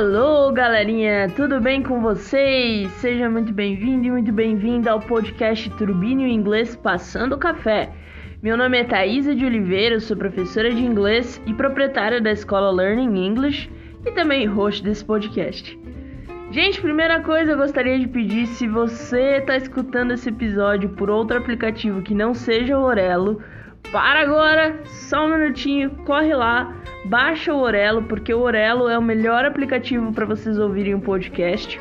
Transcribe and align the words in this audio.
Hello, 0.00 0.52
galerinha, 0.52 1.28
tudo 1.34 1.60
bem 1.60 1.82
com 1.82 2.00
vocês? 2.00 2.88
Seja 3.00 3.28
muito 3.28 3.52
bem-vindo 3.52 4.06
e 4.06 4.10
muito 4.12 4.30
bem-vinda 4.30 4.92
ao 4.92 5.00
podcast 5.00 5.68
Turbínio 5.70 6.28
Inglês 6.28 6.76
Passando 6.76 7.36
Café. 7.36 7.90
Meu 8.40 8.56
nome 8.56 8.78
é 8.78 8.84
Thaisa 8.84 9.34
de 9.34 9.44
Oliveira, 9.44 9.98
sou 9.98 10.16
professora 10.16 10.70
de 10.70 10.84
inglês 10.84 11.42
e 11.46 11.52
proprietária 11.52 12.20
da 12.20 12.30
escola 12.30 12.70
Learning 12.70 13.26
English 13.26 13.68
e 14.06 14.12
também 14.12 14.46
host 14.46 14.84
desse 14.84 15.04
podcast. 15.04 15.76
Gente, 16.52 16.80
primeira 16.80 17.20
coisa 17.20 17.50
eu 17.50 17.58
gostaria 17.58 17.98
de 17.98 18.06
pedir, 18.06 18.46
se 18.46 18.68
você 18.68 19.38
está 19.38 19.56
escutando 19.56 20.12
esse 20.12 20.28
episódio 20.28 20.90
por 20.90 21.10
outro 21.10 21.36
aplicativo 21.36 22.02
que 22.02 22.14
não 22.14 22.34
seja 22.34 22.78
o 22.78 22.84
Orelo, 22.84 23.42
para 23.90 24.20
agora, 24.20 24.78
só 24.84 25.26
um 25.26 25.36
minutinho, 25.36 25.90
corre 26.04 26.32
lá, 26.36 26.72
baixa 27.08 27.54
o 27.54 27.60
Orelo, 27.60 28.02
porque 28.02 28.34
o 28.34 28.40
Orelo 28.40 28.88
é 28.88 28.98
o 28.98 29.02
melhor 29.02 29.44
aplicativo 29.44 30.12
para 30.12 30.26
vocês 30.26 30.58
ouvirem 30.58 30.94
um 30.94 31.00
podcast. 31.00 31.80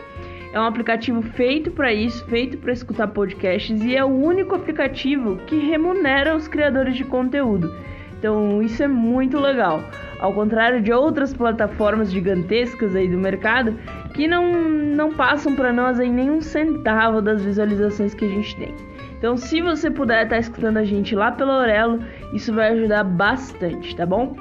É 0.54 0.60
um 0.60 0.64
aplicativo 0.64 1.22
feito 1.22 1.70
para 1.70 1.94
isso, 1.94 2.26
feito 2.28 2.58
para 2.58 2.72
escutar 2.72 3.08
podcasts 3.10 3.84
e 3.84 3.96
é 3.96 4.04
o 4.04 4.08
único 4.08 4.56
aplicativo 4.56 5.36
que 5.46 5.58
remunera 5.58 6.34
os 6.34 6.48
criadores 6.48 6.96
de 6.96 7.04
conteúdo. 7.04 7.76
Então, 8.18 8.64
isso 8.64 8.82
é 8.82 8.88
muito 8.88 9.38
legal. 9.38 9.84
Ao 10.20 10.34
contrário 10.34 10.82
de 10.82 10.94
outras 10.94 11.34
plataformas 11.34 12.10
gigantescas 12.10 12.96
aí 12.96 13.10
do 13.10 13.18
mercado 13.18 13.78
que 14.16 14.28
não, 14.28 14.64
não 14.70 15.12
passam 15.14 15.56
para 15.56 15.74
nós 15.74 16.00
aí 16.00 16.10
nenhum 16.10 16.42
centavo 16.42 17.22
das 17.22 17.44
visualizações 17.44 18.16
que 18.16 18.26
a 18.26 18.30
gente 18.30 18.56
tem. 18.56 18.74
Então, 19.18 19.36
se 19.36 19.62
você 19.62 19.92
puder 19.92 20.24
estar 20.24 20.36
tá 20.36 20.40
escutando 20.40 20.78
a 20.78 20.86
gente 20.86 21.14
lá 21.14 21.32
pelo 21.32 21.52
Aurelo, 21.52 22.00
isso 22.34 22.54
vai 22.54 22.72
ajudar 22.72 23.04
bastante, 23.04 23.96
tá 23.96 24.06
bom? 24.06 24.36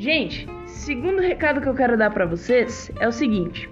Gente, 0.00 0.48
segundo 0.64 1.20
recado 1.20 1.60
que 1.60 1.68
eu 1.68 1.74
quero 1.74 1.94
dar 1.94 2.10
para 2.10 2.24
vocês 2.24 2.90
é 2.98 3.06
o 3.06 3.12
seguinte: 3.12 3.68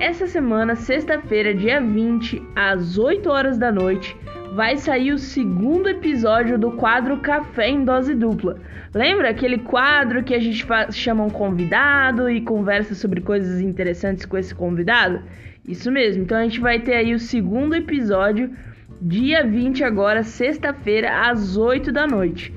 essa 0.00 0.26
semana, 0.26 0.74
sexta-feira, 0.74 1.52
dia 1.52 1.82
20, 1.82 2.42
às 2.56 2.96
8 2.96 3.28
horas 3.28 3.58
da 3.58 3.70
noite, 3.70 4.16
vai 4.54 4.78
sair 4.78 5.12
o 5.12 5.18
segundo 5.18 5.86
episódio 5.86 6.58
do 6.58 6.70
quadro 6.70 7.18
Café 7.18 7.68
em 7.68 7.84
Dose 7.84 8.14
Dupla. 8.14 8.58
Lembra 8.94 9.28
aquele 9.28 9.58
quadro 9.58 10.24
que 10.24 10.34
a 10.34 10.38
gente 10.38 10.66
chama 10.92 11.24
um 11.24 11.28
convidado 11.28 12.30
e 12.30 12.40
conversa 12.40 12.94
sobre 12.94 13.20
coisas 13.20 13.60
interessantes 13.60 14.24
com 14.24 14.38
esse 14.38 14.54
convidado? 14.54 15.20
Isso 15.68 15.92
mesmo, 15.92 16.22
então 16.22 16.38
a 16.38 16.42
gente 16.44 16.58
vai 16.58 16.80
ter 16.80 16.94
aí 16.94 17.12
o 17.12 17.18
segundo 17.18 17.74
episódio 17.74 18.50
dia 18.98 19.46
20 19.46 19.84
agora, 19.84 20.22
sexta-feira, 20.22 21.28
às 21.28 21.58
8 21.58 21.92
da 21.92 22.06
noite. 22.06 22.50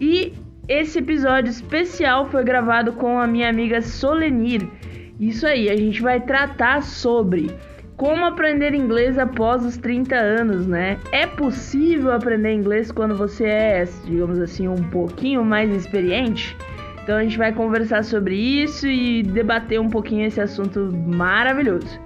E 0.00 0.32
esse 0.72 1.00
episódio 1.00 1.50
especial 1.50 2.26
foi 2.30 2.42
gravado 2.44 2.92
com 2.94 3.18
a 3.18 3.26
minha 3.26 3.48
amiga 3.48 3.82
Solenir. 3.82 4.66
Isso 5.20 5.46
aí, 5.46 5.68
a 5.68 5.76
gente 5.76 6.00
vai 6.00 6.20
tratar 6.20 6.82
sobre 6.82 7.50
como 7.96 8.24
aprender 8.24 8.74
inglês 8.74 9.18
após 9.18 9.64
os 9.64 9.76
30 9.76 10.16
anos, 10.16 10.66
né? 10.66 10.98
É 11.12 11.26
possível 11.26 12.12
aprender 12.12 12.52
inglês 12.52 12.90
quando 12.90 13.14
você 13.14 13.44
é, 13.44 13.84
digamos 14.04 14.38
assim, 14.38 14.66
um 14.66 14.82
pouquinho 14.90 15.44
mais 15.44 15.70
experiente? 15.70 16.56
Então 17.02 17.16
a 17.16 17.22
gente 17.22 17.36
vai 17.36 17.52
conversar 17.52 18.02
sobre 18.02 18.34
isso 18.34 18.86
e 18.86 19.22
debater 19.22 19.78
um 19.78 19.90
pouquinho 19.90 20.26
esse 20.26 20.40
assunto 20.40 20.90
maravilhoso. 21.06 22.00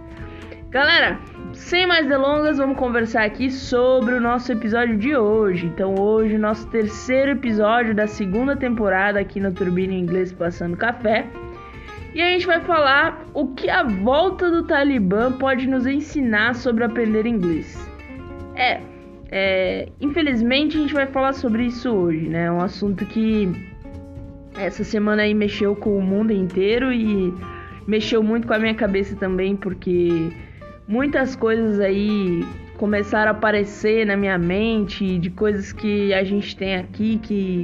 Galera, 0.70 1.18
sem 1.56 1.86
mais 1.86 2.06
delongas, 2.06 2.58
vamos 2.58 2.76
conversar 2.76 3.24
aqui 3.24 3.50
sobre 3.50 4.14
o 4.14 4.20
nosso 4.20 4.52
episódio 4.52 4.96
de 4.96 5.16
hoje. 5.16 5.66
Então, 5.66 5.94
hoje, 5.98 6.38
nosso 6.38 6.68
terceiro 6.68 7.32
episódio 7.32 7.94
da 7.94 8.06
segunda 8.06 8.54
temporada 8.54 9.18
aqui 9.18 9.40
no 9.40 9.52
Turbina 9.52 9.94
Inglês 9.94 10.32
Passando 10.32 10.76
Café. 10.76 11.26
E 12.14 12.20
a 12.20 12.30
gente 12.30 12.46
vai 12.46 12.60
falar 12.60 13.26
o 13.34 13.48
que 13.48 13.68
a 13.68 13.82
volta 13.82 14.50
do 14.50 14.64
Talibã 14.64 15.32
pode 15.32 15.66
nos 15.66 15.86
ensinar 15.86 16.54
sobre 16.54 16.84
aprender 16.84 17.26
inglês. 17.26 17.76
É, 18.54 18.80
é, 19.30 19.88
infelizmente 20.00 20.76
a 20.76 20.80
gente 20.80 20.94
vai 20.94 21.06
falar 21.06 21.32
sobre 21.32 21.64
isso 21.64 21.90
hoje, 21.90 22.28
né? 22.28 22.44
É 22.44 22.52
um 22.52 22.60
assunto 22.60 23.04
que 23.06 23.50
essa 24.58 24.84
semana 24.84 25.22
aí 25.22 25.34
mexeu 25.34 25.74
com 25.74 25.98
o 25.98 26.02
mundo 26.02 26.32
inteiro 26.32 26.92
e 26.92 27.34
mexeu 27.86 28.22
muito 28.22 28.46
com 28.46 28.54
a 28.54 28.58
minha 28.58 28.74
cabeça 28.74 29.16
também, 29.16 29.56
porque 29.56 30.32
muitas 30.86 31.34
coisas 31.34 31.80
aí 31.80 32.44
começaram 32.76 33.30
a 33.30 33.34
aparecer 33.34 34.06
na 34.06 34.16
minha 34.16 34.38
mente 34.38 35.18
de 35.18 35.30
coisas 35.30 35.72
que 35.72 36.12
a 36.12 36.22
gente 36.22 36.56
tem 36.56 36.76
aqui 36.76 37.18
que, 37.22 37.62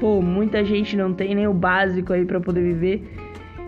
pô, 0.00 0.22
muita 0.22 0.64
gente 0.64 0.96
não 0.96 1.12
tem 1.12 1.34
nem 1.34 1.46
o 1.46 1.54
básico 1.54 2.12
aí 2.12 2.24
para 2.24 2.40
poder 2.40 2.62
viver. 2.62 3.02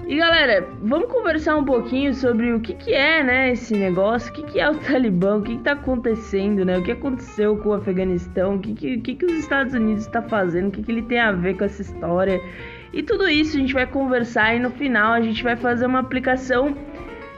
E 0.06 0.16
galera, 0.18 0.68
vamos 0.82 1.10
conversar 1.10 1.56
um 1.56 1.64
pouquinho 1.64 2.12
sobre 2.12 2.52
o 2.52 2.60
que, 2.60 2.74
que 2.74 2.92
é, 2.92 3.24
né, 3.24 3.52
esse 3.52 3.74
negócio, 3.74 4.30
o 4.30 4.34
que, 4.34 4.42
que 4.42 4.60
é 4.60 4.68
o 4.68 4.74
Talibã, 4.86 5.38
o 5.38 5.42
que, 5.42 5.56
tá 5.58 5.72
acontecendo, 5.72 6.62
né, 6.62 6.76
o 6.76 6.82
que 6.82 6.92
aconteceu 6.92 7.56
com 7.56 7.70
o 7.70 7.72
Afeganistão, 7.72 8.56
o 8.56 8.58
que, 8.58 8.74
que, 8.74 8.98
que, 8.98 9.14
que 9.14 9.24
os 9.24 9.32
Estados 9.32 9.72
Unidos 9.72 10.02
está 10.02 10.20
fazendo, 10.20 10.68
o 10.68 10.70
que, 10.70 10.82
que 10.82 10.92
ele 10.92 11.02
tem 11.02 11.18
a 11.18 11.32
ver 11.32 11.56
com 11.56 11.64
essa 11.64 11.80
história. 11.80 12.38
E 12.92 13.02
tudo 13.02 13.26
isso 13.28 13.56
a 13.56 13.60
gente 13.60 13.72
vai 13.72 13.86
conversar 13.86 14.54
e 14.54 14.60
no 14.60 14.70
final 14.70 15.14
a 15.14 15.22
gente 15.22 15.42
vai 15.42 15.56
fazer 15.56 15.86
uma 15.86 16.00
aplicação 16.00 16.76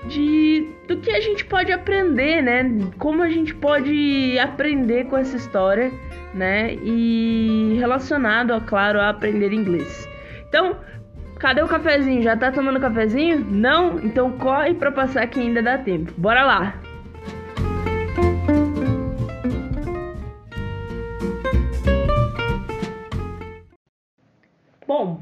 de 0.08 0.68
do 0.86 0.96
que 0.98 1.10
a 1.10 1.20
gente 1.20 1.44
pode 1.44 1.72
aprender, 1.72 2.42
né? 2.42 2.64
Como 2.98 3.22
a 3.22 3.28
gente 3.28 3.54
pode 3.54 4.38
aprender 4.38 5.06
com 5.06 5.16
essa 5.16 5.36
história, 5.36 5.92
né? 6.32 6.74
E 6.74 7.76
relacionado, 7.78 8.52
é 8.52 8.60
claro, 8.60 9.00
a 9.00 9.08
aprender 9.08 9.52
inglês. 9.52 10.08
Então, 10.48 10.76
cadê 11.38 11.62
o 11.62 11.68
cafezinho? 11.68 12.22
Já 12.22 12.36
tá 12.36 12.52
tomando 12.52 12.80
cafezinho? 12.80 13.40
Não? 13.40 13.98
Então 14.00 14.32
corre 14.32 14.74
para 14.74 14.92
passar 14.92 15.26
que 15.26 15.40
ainda 15.40 15.62
dá 15.62 15.78
tempo. 15.78 16.12
Bora 16.16 16.44
lá. 16.44 16.74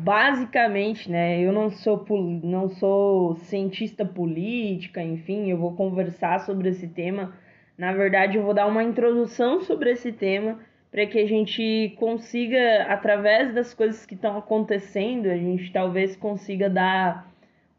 Basicamente, 0.05 1.11
né, 1.11 1.41
eu 1.41 1.51
não 1.51 1.71
sou, 1.71 2.05
não 2.43 2.69
sou 2.69 3.37
cientista 3.37 4.05
política, 4.05 5.03
enfim, 5.03 5.51
eu 5.51 5.57
vou 5.57 5.75
conversar 5.75 6.41
sobre 6.41 6.69
esse 6.69 6.87
tema. 6.87 7.35
Na 7.77 7.91
verdade, 7.91 8.37
eu 8.37 8.43
vou 8.43 8.53
dar 8.53 8.67
uma 8.67 8.85
introdução 8.85 9.63
sobre 9.63 9.91
esse 9.93 10.13
tema 10.13 10.61
para 10.91 11.07
que 11.07 11.19
a 11.19 11.27
gente 11.27 11.95
consiga, 11.99 12.85
através 12.85 13.55
das 13.55 13.73
coisas 13.73 14.05
que 14.05 14.15
estão 14.15 14.37
acontecendo, 14.37 15.27
a 15.27 15.37
gente 15.39 15.73
talvez 15.73 16.15
consiga 16.15 16.69
dar 16.69 17.27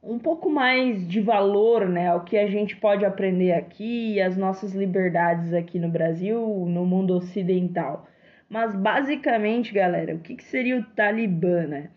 um 0.02 0.18
pouco 0.18 0.50
mais 0.50 1.08
de 1.08 1.22
valor 1.22 1.88
né, 1.88 2.10
ao 2.10 2.24
que 2.24 2.38
a 2.38 2.48
gente 2.48 2.76
pode 2.76 3.06
aprender 3.06 3.54
aqui, 3.54 4.20
as 4.20 4.36
nossas 4.36 4.74
liberdades 4.74 5.54
aqui 5.54 5.78
no 5.78 5.90
Brasil, 5.90 6.66
no 6.68 6.86
mundo 6.86 7.16
ocidental. 7.16 8.08
Mas 8.50 8.76
basicamente, 8.76 9.72
galera, 9.72 10.16
o 10.16 10.20
que, 10.20 10.36
que 10.36 10.44
seria 10.44 10.80
o 10.80 10.84
Talibã, 10.84 11.68
né? 11.68 11.90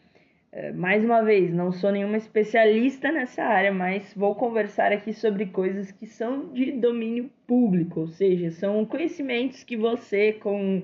É, 0.60 0.72
mais 0.72 1.04
uma 1.04 1.22
vez, 1.22 1.54
não 1.54 1.70
sou 1.70 1.92
nenhuma 1.92 2.16
especialista 2.16 3.12
nessa 3.12 3.44
área, 3.44 3.72
mas 3.72 4.12
vou 4.12 4.34
conversar 4.34 4.91
aqui 4.91 5.12
sobre 5.12 5.46
coisas 5.46 5.92
que 5.92 6.04
são 6.04 6.52
de 6.52 6.72
domínio 6.72 7.30
público, 7.46 8.00
ou 8.00 8.08
seja, 8.08 8.50
são 8.50 8.84
conhecimentos 8.84 9.62
que 9.62 9.76
você, 9.76 10.32
com 10.32 10.82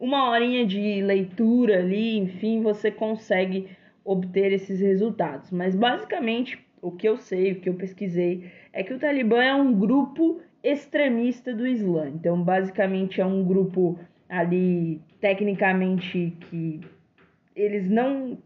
uma 0.00 0.28
horinha 0.28 0.66
de 0.66 1.00
leitura 1.00 1.78
ali, 1.78 2.18
enfim, 2.18 2.60
você 2.60 2.90
consegue 2.90 3.68
obter 4.04 4.52
esses 4.52 4.80
resultados. 4.80 5.48
Mas 5.52 5.76
basicamente, 5.76 6.58
o 6.82 6.90
que 6.90 7.08
eu 7.08 7.16
sei, 7.16 7.52
o 7.52 7.60
que 7.60 7.68
eu 7.68 7.74
pesquisei, 7.74 8.50
é 8.72 8.82
que 8.82 8.92
o 8.92 8.98
Talibã 8.98 9.40
é 9.40 9.54
um 9.54 9.72
grupo 9.72 10.40
extremista 10.60 11.54
do 11.54 11.64
Islã. 11.64 12.08
Então, 12.08 12.42
basicamente, 12.42 13.20
é 13.20 13.24
um 13.24 13.44
grupo 13.44 13.96
ali 14.28 15.00
tecnicamente 15.20 16.36
que 16.50 16.80
eles 17.54 17.88
não 17.88 18.36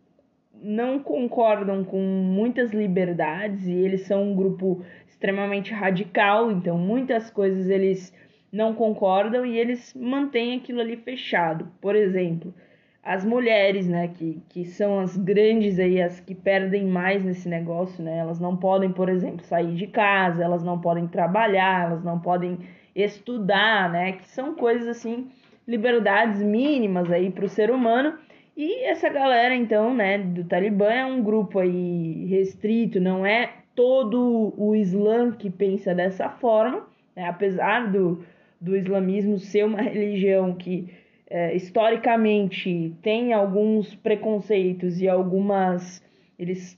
não 0.63 0.99
concordam 0.99 1.85
com 1.85 2.01
muitas 2.01 2.71
liberdades 2.71 3.67
e 3.67 3.73
eles 3.73 4.03
são 4.03 4.31
um 4.31 4.37
grupo 4.37 4.83
extremamente 5.07 5.73
radical, 5.73 6.51
então 6.51 6.77
muitas 6.79 7.31
coisas 7.31 7.69
eles 7.69 8.13
não 8.53 8.75
concordam 8.75 9.45
e 9.45 9.59
eles 9.59 9.95
mantêm 9.95 10.57
aquilo 10.57 10.81
ali 10.81 10.97
fechado. 10.97 11.69
Por 11.81 11.95
exemplo, 11.95 12.55
as 13.03 13.25
mulheres, 13.25 13.89
né, 13.89 14.09
que, 14.09 14.43
que 14.49 14.65
são 14.65 15.01
as 15.01 15.17
grandes 15.17 15.79
aí, 15.79 16.01
as 16.01 16.21
que 16.21 16.35
perdem 16.35 16.87
mais 16.87 17.25
nesse 17.25 17.49
negócio, 17.49 18.03
né, 18.03 18.19
elas 18.19 18.39
não 18.39 18.57
podem, 18.57 18.93
por 18.93 19.09
exemplo, 19.09 19.45
sair 19.45 19.75
de 19.75 19.87
casa, 19.87 20.45
elas 20.45 20.63
não 20.63 20.81
podem 20.81 21.07
trabalhar, 21.07 21.87
elas 21.87 22.05
não 22.05 22.19
podem 22.19 22.59
estudar, 22.95 23.91
né, 23.91 24.13
que 24.13 24.29
são 24.29 24.55
coisas 24.55 24.89
assim 24.89 25.31
liberdades 25.67 26.43
mínimas 26.43 27.11
aí 27.11 27.31
para 27.31 27.45
o 27.45 27.49
ser 27.49 27.71
humano. 27.71 28.15
E 28.59 28.83
essa 28.87 29.09
galera, 29.09 29.55
então, 29.55 29.95
né, 29.95 30.19
do 30.19 30.43
Talibã 30.43 30.91
é 30.91 31.07
um 31.07 31.23
grupo 31.23 31.61
aí 31.61 32.27
restrito, 32.27 32.99
não 33.01 33.25
é 33.25 33.53
todo 33.73 34.53
o 34.57 34.75
Islã 34.75 35.31
que 35.31 35.49
pensa 35.49 35.95
dessa 35.95 36.29
forma, 36.29 36.85
né? 37.15 37.29
apesar 37.29 37.93
do, 37.93 38.25
do 38.61 38.77
islamismo 38.77 39.39
ser 39.39 39.65
uma 39.65 39.79
religião 39.81 40.57
que 40.57 40.93
é, 41.31 41.55
historicamente 41.55 42.97
tem 43.01 43.33
alguns 43.33 43.95
preconceitos 43.95 45.01
e 45.01 45.09
algumas. 45.09 46.03
Eles 46.37 46.77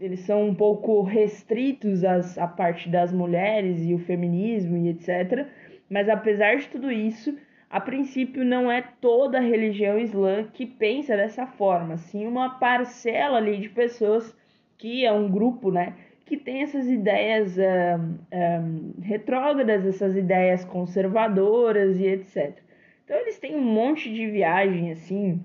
eles 0.00 0.20
são 0.20 0.48
um 0.48 0.54
pouco 0.54 1.02
restritos 1.02 2.04
às, 2.04 2.38
à 2.38 2.46
parte 2.46 2.88
das 2.88 3.12
mulheres 3.12 3.84
e 3.84 3.92
o 3.92 3.98
feminismo 3.98 4.78
e 4.78 4.88
etc. 4.88 5.46
Mas 5.90 6.08
apesar 6.08 6.56
de 6.56 6.68
tudo 6.68 6.90
isso, 6.90 7.36
a 7.70 7.80
princípio 7.80 8.44
não 8.44 8.70
é 8.70 8.82
toda 9.00 9.38
a 9.38 9.42
religião 9.42 9.98
islã 9.98 10.44
que 10.52 10.64
pensa 10.64 11.16
dessa 11.16 11.46
forma, 11.46 11.96
sim 11.98 12.26
uma 12.26 12.58
parcela 12.58 13.36
ali 13.36 13.58
de 13.58 13.68
pessoas 13.68 14.34
que 14.78 15.04
é 15.04 15.12
um 15.12 15.30
grupo, 15.30 15.70
né, 15.70 15.94
que 16.24 16.36
tem 16.36 16.62
essas 16.62 16.86
ideias 16.86 17.56
um, 17.58 18.18
um, 18.36 19.02
retrógradas, 19.02 19.84
essas 19.86 20.16
ideias 20.16 20.64
conservadoras 20.64 21.98
e 21.98 22.06
etc. 22.06 22.58
Então 23.04 23.16
eles 23.16 23.38
têm 23.38 23.56
um 23.56 23.64
monte 23.64 24.12
de 24.12 24.30
viagem 24.30 24.92
assim, 24.92 25.42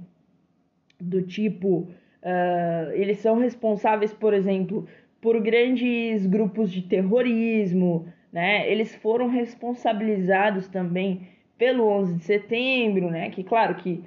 do 1.00 1.22
tipo, 1.22 1.88
uh, 2.22 2.92
eles 2.94 3.20
são 3.20 3.38
responsáveis, 3.38 4.14
por 4.14 4.34
exemplo, 4.34 4.88
por 5.22 5.42
grandes 5.42 6.25
grupos 6.25 6.70
de 6.72 6.81
terrorismo, 6.81 8.06
né? 8.31 8.70
Eles 8.70 8.94
foram 8.96 9.30
responsabilizados 9.30 10.68
também 10.68 11.30
pelo 11.58 11.88
11 11.88 12.16
de 12.16 12.24
setembro, 12.24 13.10
né? 13.10 13.30
Que 13.30 13.44
claro 13.44 13.76
que 13.76 14.04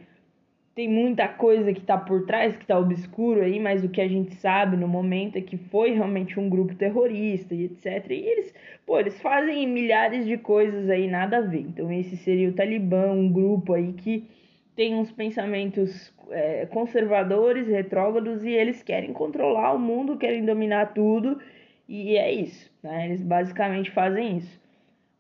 tem 0.77 0.89
muita 0.89 1.27
coisa 1.27 1.73
que 1.73 1.81
está 1.81 1.97
por 1.97 2.27
trás, 2.27 2.55
que 2.55 2.65
está 2.65 2.79
obscuro 2.79 3.41
aí, 3.41 3.59
mas 3.59 3.83
o 3.83 3.89
que 3.89 4.01
a 4.01 4.07
gente 4.07 4.35
sabe 4.35 4.77
no 4.77 4.87
momento 4.87 5.37
é 5.37 5.41
que 5.41 5.57
foi 5.57 5.93
realmente 5.93 6.39
um 6.39 6.51
grupo 6.51 6.75
terrorista 6.75 7.55
e 7.55 7.65
etc. 7.65 8.11
E 8.11 8.15
eles, 8.15 8.55
pô, 8.85 9.01
eles 9.01 9.19
fazem 9.23 9.67
milhares 9.67 10.27
de 10.27 10.37
coisas 10.37 10.91
aí 10.91 11.09
nada 11.09 11.39
a 11.39 11.41
ver. 11.41 11.61
Então 11.61 11.91
esse 11.91 12.15
seria 12.19 12.51
o 12.51 12.53
Talibã, 12.53 13.11
um 13.11 13.33
grupo 13.33 13.73
aí 13.73 13.95
que 13.95 14.29
tem 14.77 14.95
uns 14.95 15.11
pensamentos 15.11 16.13
é, 16.31 16.67
conservadores, 16.67 17.67
retrógrados 17.69 18.45
e 18.45 18.51
eles 18.51 18.83
querem 18.83 19.15
controlar 19.15 19.73
o 19.73 19.79
mundo, 19.79 20.19
querem 20.19 20.45
dominar 20.45 20.93
tudo 20.93 21.41
e 21.89 22.19
é 22.19 22.31
isso, 22.31 22.71
né? 22.83 23.07
Eles 23.07 23.23
basicamente 23.23 23.91
fazem 23.91 24.37
isso. 24.37 24.61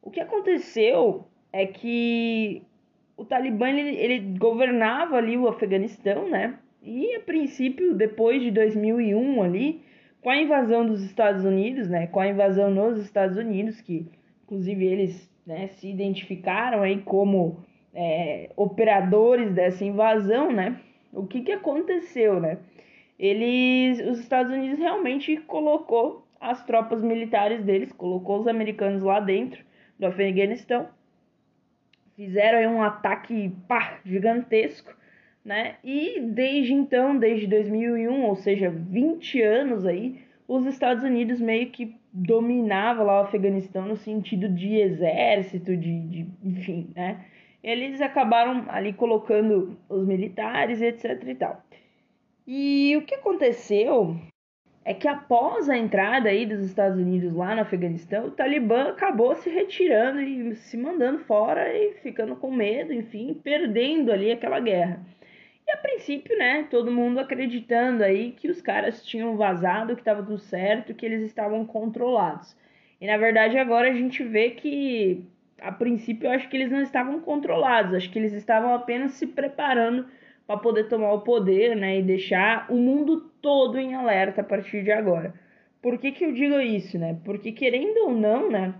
O 0.02 0.10
que 0.10 0.20
aconteceu 0.20 1.24
é 1.56 1.66
que 1.66 2.62
o 3.16 3.24
Talibã 3.24 3.70
ele, 3.70 3.96
ele 3.96 4.38
governava 4.38 5.16
ali 5.16 5.38
o 5.38 5.48
Afeganistão, 5.48 6.28
né? 6.28 6.58
E 6.82 7.14
a 7.16 7.20
princípio, 7.20 7.94
depois 7.94 8.42
de 8.42 8.50
2001 8.50 9.42
ali, 9.42 9.80
com 10.20 10.28
a 10.28 10.36
invasão 10.36 10.86
dos 10.86 11.02
Estados 11.02 11.46
Unidos, 11.46 11.88
né? 11.88 12.08
Com 12.08 12.20
a 12.20 12.28
invasão 12.28 12.70
nos 12.70 12.98
Estados 12.98 13.38
Unidos, 13.38 13.80
que 13.80 14.06
inclusive 14.44 14.84
eles 14.84 15.30
né, 15.46 15.68
se 15.68 15.88
identificaram 15.88 16.82
aí 16.82 17.00
como 17.00 17.64
é, 17.94 18.50
operadores 18.54 19.50
dessa 19.54 19.82
invasão, 19.82 20.52
né? 20.52 20.78
O 21.10 21.26
que, 21.26 21.40
que 21.40 21.52
aconteceu, 21.52 22.38
né? 22.38 22.58
Eles, 23.18 23.98
os 24.06 24.18
Estados 24.18 24.52
Unidos 24.52 24.78
realmente 24.78 25.38
colocou 25.38 26.26
as 26.38 26.62
tropas 26.66 27.02
militares 27.02 27.64
deles, 27.64 27.90
colocou 27.92 28.40
os 28.40 28.46
americanos 28.46 29.02
lá 29.02 29.20
dentro 29.20 29.64
do 29.98 30.06
Afeganistão 30.06 30.94
fizeram 32.16 32.58
aí 32.58 32.66
um 32.66 32.82
ataque 32.82 33.54
pá, 33.68 34.00
gigantesco, 34.04 34.92
né? 35.44 35.76
E 35.84 36.20
desde 36.20 36.72
então, 36.72 37.16
desde 37.16 37.46
2001, 37.46 38.24
ou 38.24 38.34
seja, 38.34 38.70
20 38.70 39.42
anos 39.42 39.84
aí, 39.86 40.18
os 40.48 40.64
Estados 40.66 41.04
Unidos 41.04 41.40
meio 41.40 41.70
que 41.70 41.94
dominava 42.12 43.02
lá 43.02 43.20
o 43.20 43.24
Afeganistão 43.24 43.86
no 43.86 43.96
sentido 43.96 44.48
de 44.48 44.76
exército, 44.76 45.76
de, 45.76 46.00
de 46.00 46.26
enfim, 46.42 46.90
né? 46.94 47.24
Eles 47.62 48.00
acabaram 48.00 48.64
ali 48.68 48.92
colocando 48.92 49.76
os 49.88 50.06
militares, 50.06 50.80
etc 50.80 51.22
e 51.26 51.34
tal. 51.34 51.62
E 52.46 52.96
o 52.96 53.02
que 53.02 53.14
aconteceu 53.16 54.16
é 54.86 54.94
que 54.94 55.08
após 55.08 55.68
a 55.68 55.76
entrada 55.76 56.28
aí 56.28 56.46
dos 56.46 56.64
Estados 56.64 56.96
Unidos 56.96 57.34
lá 57.34 57.56
no 57.56 57.62
Afeganistão, 57.62 58.26
o 58.26 58.30
Talibã 58.30 58.90
acabou 58.90 59.34
se 59.34 59.50
retirando 59.50 60.20
e 60.20 60.54
se 60.54 60.76
mandando 60.76 61.18
fora 61.18 61.76
e 61.76 61.94
ficando 61.94 62.36
com 62.36 62.52
medo, 62.52 62.92
enfim, 62.92 63.34
perdendo 63.34 64.12
ali 64.12 64.30
aquela 64.30 64.60
guerra. 64.60 65.04
E 65.66 65.72
a 65.72 65.76
princípio, 65.78 66.38
né, 66.38 66.68
todo 66.70 66.92
mundo 66.92 67.18
acreditando 67.18 68.04
aí 68.04 68.30
que 68.30 68.48
os 68.48 68.62
caras 68.62 69.04
tinham 69.04 69.36
vazado, 69.36 69.96
que 69.96 70.02
estava 70.02 70.22
tudo 70.22 70.38
certo, 70.38 70.94
que 70.94 71.04
eles 71.04 71.22
estavam 71.22 71.66
controlados. 71.66 72.56
E 73.00 73.08
na 73.08 73.16
verdade 73.16 73.58
agora 73.58 73.90
a 73.90 73.92
gente 73.92 74.22
vê 74.22 74.50
que 74.50 75.26
a 75.60 75.72
princípio 75.72 76.28
eu 76.28 76.30
acho 76.30 76.48
que 76.48 76.56
eles 76.56 76.70
não 76.70 76.80
estavam 76.80 77.20
controlados, 77.20 77.92
acho 77.92 78.08
que 78.08 78.20
eles 78.20 78.32
estavam 78.32 78.72
apenas 78.72 79.14
se 79.14 79.26
preparando 79.26 80.06
para 80.46 80.58
poder 80.58 80.88
tomar 80.88 81.12
o 81.12 81.20
poder, 81.20 81.76
né, 81.76 81.98
e 81.98 82.02
deixar 82.02 82.70
o 82.70 82.76
mundo 82.76 83.20
todo 83.42 83.78
em 83.78 83.94
alerta 83.94 84.40
a 84.40 84.44
partir 84.44 84.82
de 84.82 84.92
agora. 84.92 85.34
Por 85.82 85.98
que, 85.98 86.12
que 86.12 86.24
eu 86.24 86.32
digo 86.32 86.60
isso, 86.60 86.98
né? 86.98 87.18
Porque 87.24 87.52
querendo 87.52 88.06
ou 88.06 88.12
não, 88.12 88.50
né, 88.50 88.74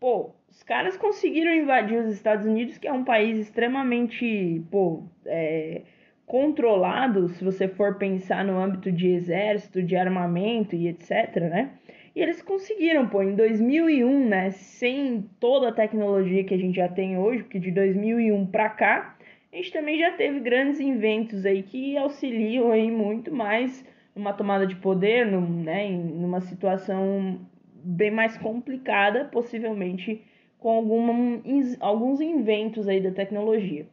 pô, 0.00 0.30
os 0.48 0.62
caras 0.62 0.96
conseguiram 0.96 1.54
invadir 1.54 1.98
os 1.98 2.12
Estados 2.12 2.46
Unidos, 2.46 2.78
que 2.78 2.88
é 2.88 2.92
um 2.92 3.04
país 3.04 3.38
extremamente, 3.38 4.62
pô, 4.70 5.04
é, 5.26 5.82
controlado, 6.26 7.28
se 7.28 7.44
você 7.44 7.68
for 7.68 7.96
pensar 7.96 8.44
no 8.44 8.58
âmbito 8.58 8.92
de 8.92 9.08
exército, 9.08 9.82
de 9.82 9.96
armamento 9.96 10.74
e 10.74 10.88
etc, 10.88 11.36
né? 11.50 11.70
E 12.14 12.20
eles 12.20 12.42
conseguiram, 12.42 13.08
pô, 13.08 13.22
em 13.22 13.34
2001, 13.34 14.28
né, 14.28 14.50
sem 14.50 15.24
toda 15.38 15.68
a 15.68 15.72
tecnologia 15.72 16.42
que 16.42 16.52
a 16.52 16.58
gente 16.58 16.76
já 16.76 16.88
tem 16.88 17.16
hoje, 17.16 17.44
porque 17.44 17.60
de 17.60 17.70
2001 17.70 18.46
para 18.46 18.68
cá, 18.68 19.16
a 19.52 19.56
gente 19.56 19.72
também 19.72 19.98
já 19.98 20.12
teve 20.12 20.40
grandes 20.40 20.78
inventos 20.80 21.46
aí 21.46 21.62
que 21.62 21.96
auxiliam 21.96 22.70
aí 22.70 22.90
muito 22.90 23.34
mais 23.34 23.84
numa 24.14 24.32
tomada 24.32 24.66
de 24.66 24.76
poder, 24.76 25.26
num, 25.26 25.62
né, 25.62 25.88
numa 25.90 26.40
situação 26.40 27.40
bem 27.72 28.10
mais 28.10 28.36
complicada, 28.36 29.24
possivelmente 29.26 30.22
com 30.58 30.70
alguma, 30.70 31.40
alguns 31.80 32.20
inventos 32.20 32.88
aí 32.88 33.00
da 33.00 33.12
tecnologia. 33.12 33.86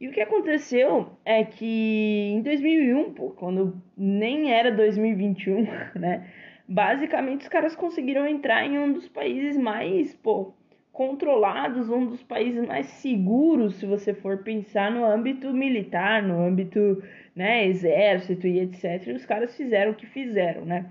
E 0.00 0.08
o 0.08 0.12
que 0.12 0.20
aconteceu 0.20 1.10
é 1.24 1.44
que 1.44 2.32
em 2.34 2.42
2001, 2.42 3.14
pô, 3.14 3.30
quando 3.30 3.80
nem 3.96 4.52
era 4.52 4.70
2021, 4.70 5.66
né, 5.94 6.28
basicamente 6.68 7.42
os 7.42 7.48
caras 7.48 7.74
conseguiram 7.74 8.26
entrar 8.26 8.66
em 8.66 8.78
um 8.78 8.92
dos 8.92 9.08
países 9.08 9.56
mais, 9.56 10.14
pô, 10.14 10.52
controlados, 10.98 11.88
um 11.88 12.06
dos 12.06 12.24
países 12.24 12.66
mais 12.66 12.86
seguros, 12.86 13.76
se 13.76 13.86
você 13.86 14.12
for 14.12 14.38
pensar 14.38 14.90
no 14.90 15.04
âmbito 15.04 15.52
militar, 15.52 16.20
no 16.24 16.42
âmbito 16.44 17.00
né, 17.36 17.68
exército 17.68 18.48
e 18.48 18.58
etc. 18.58 19.06
E 19.06 19.12
os 19.12 19.24
caras 19.24 19.56
fizeram 19.56 19.92
o 19.92 19.94
que 19.94 20.06
fizeram, 20.06 20.64
né? 20.64 20.86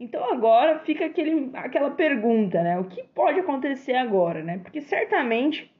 Então 0.00 0.32
agora 0.32 0.78
fica 0.78 1.04
aquele, 1.04 1.50
aquela 1.52 1.90
pergunta, 1.90 2.62
né? 2.62 2.78
O 2.78 2.84
que 2.84 3.02
pode 3.14 3.38
acontecer 3.38 3.96
agora, 3.96 4.42
né? 4.42 4.56
Porque 4.62 4.80
certamente 4.80 5.70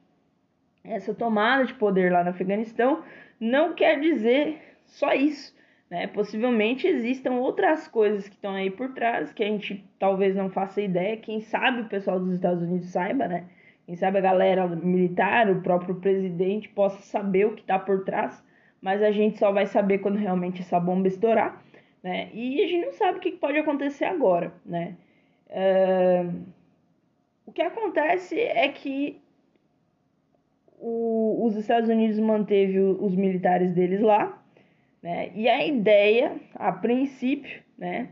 essa 0.85 1.15
tomada 1.15 1.65
de 1.65 1.73
poder 1.73 2.13
lá 2.13 2.23
no 2.23 2.29
Afeganistão 2.29 3.03
não 3.41 3.73
quer 3.73 3.99
dizer 3.99 4.59
só 4.85 5.15
isso, 5.15 5.57
né? 5.89 6.07
Possivelmente 6.07 6.87
existam 6.87 7.33
outras 7.37 7.89
coisas 7.89 8.29
que 8.29 8.35
estão 8.35 8.53
aí 8.53 8.71
por 8.71 8.93
trás 8.93 9.33
que 9.33 9.43
a 9.43 9.47
gente 9.47 9.83
talvez 9.99 10.37
não 10.37 10.51
faça 10.51 10.83
ideia. 10.83 11.17
Quem 11.17 11.41
sabe 11.41 11.81
o 11.81 11.89
pessoal 11.89 12.21
dos 12.21 12.35
Estados 12.35 12.63
Unidos 12.63 12.91
saiba, 12.91 13.27
né? 13.27 13.47
Quem 13.87 13.97
sabe 13.97 14.19
a 14.19 14.23
galera 14.23 14.67
militar, 14.69 15.51
o 15.51 15.63
próprio 15.63 15.97
presidente, 15.97 16.69
possa 16.69 17.01
saber 17.03 17.47
o 17.47 17.55
que 17.55 17.63
está 17.63 17.79
por 17.79 18.05
trás, 18.05 18.43
mas 18.81 19.03
a 19.03 19.11
gente 19.11 19.39
só 19.39 19.53
vai 19.53 19.67
saber 19.67 19.99
quando 19.99 20.17
realmente 20.17 20.61
essa 20.61 20.79
bomba 20.79 21.09
estourar, 21.09 21.63
né? 22.03 22.31
E 22.33 22.63
a 22.63 22.69
gente 22.69 22.87
não 22.87 22.93
sabe 22.93 23.19
o 23.19 23.21
que 23.21 23.33
pode 23.33 23.59
acontecer 23.59 24.05
agora, 24.05 24.53
né? 24.65 24.97
Uh, 25.49 26.45
o 27.47 27.53
que 27.53 27.63
acontece 27.63 28.39
é 28.39 28.69
que 28.69 29.21
o, 30.79 31.45
os 31.47 31.57
Estados 31.57 31.91
Unidos 31.91 32.19
manteve 32.19 32.79
os 32.79 33.15
militares 33.15 33.73
deles 33.73 34.01
lá, 34.01 34.41
né? 35.03 35.31
E 35.35 35.49
a 35.49 35.67
ideia, 35.67 36.37
a 36.55 36.73
princípio, 36.73 37.63
né, 37.77 38.11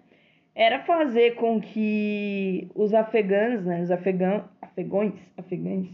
era 0.58 0.80
fazer 0.80 1.36
com 1.36 1.60
que 1.60 2.68
os 2.74 2.92
afegãs, 2.92 3.64
né, 3.64 3.80
os 3.80 3.92
afegãos, 3.92 4.42
afegões, 4.60 5.12
afegães, 5.36 5.88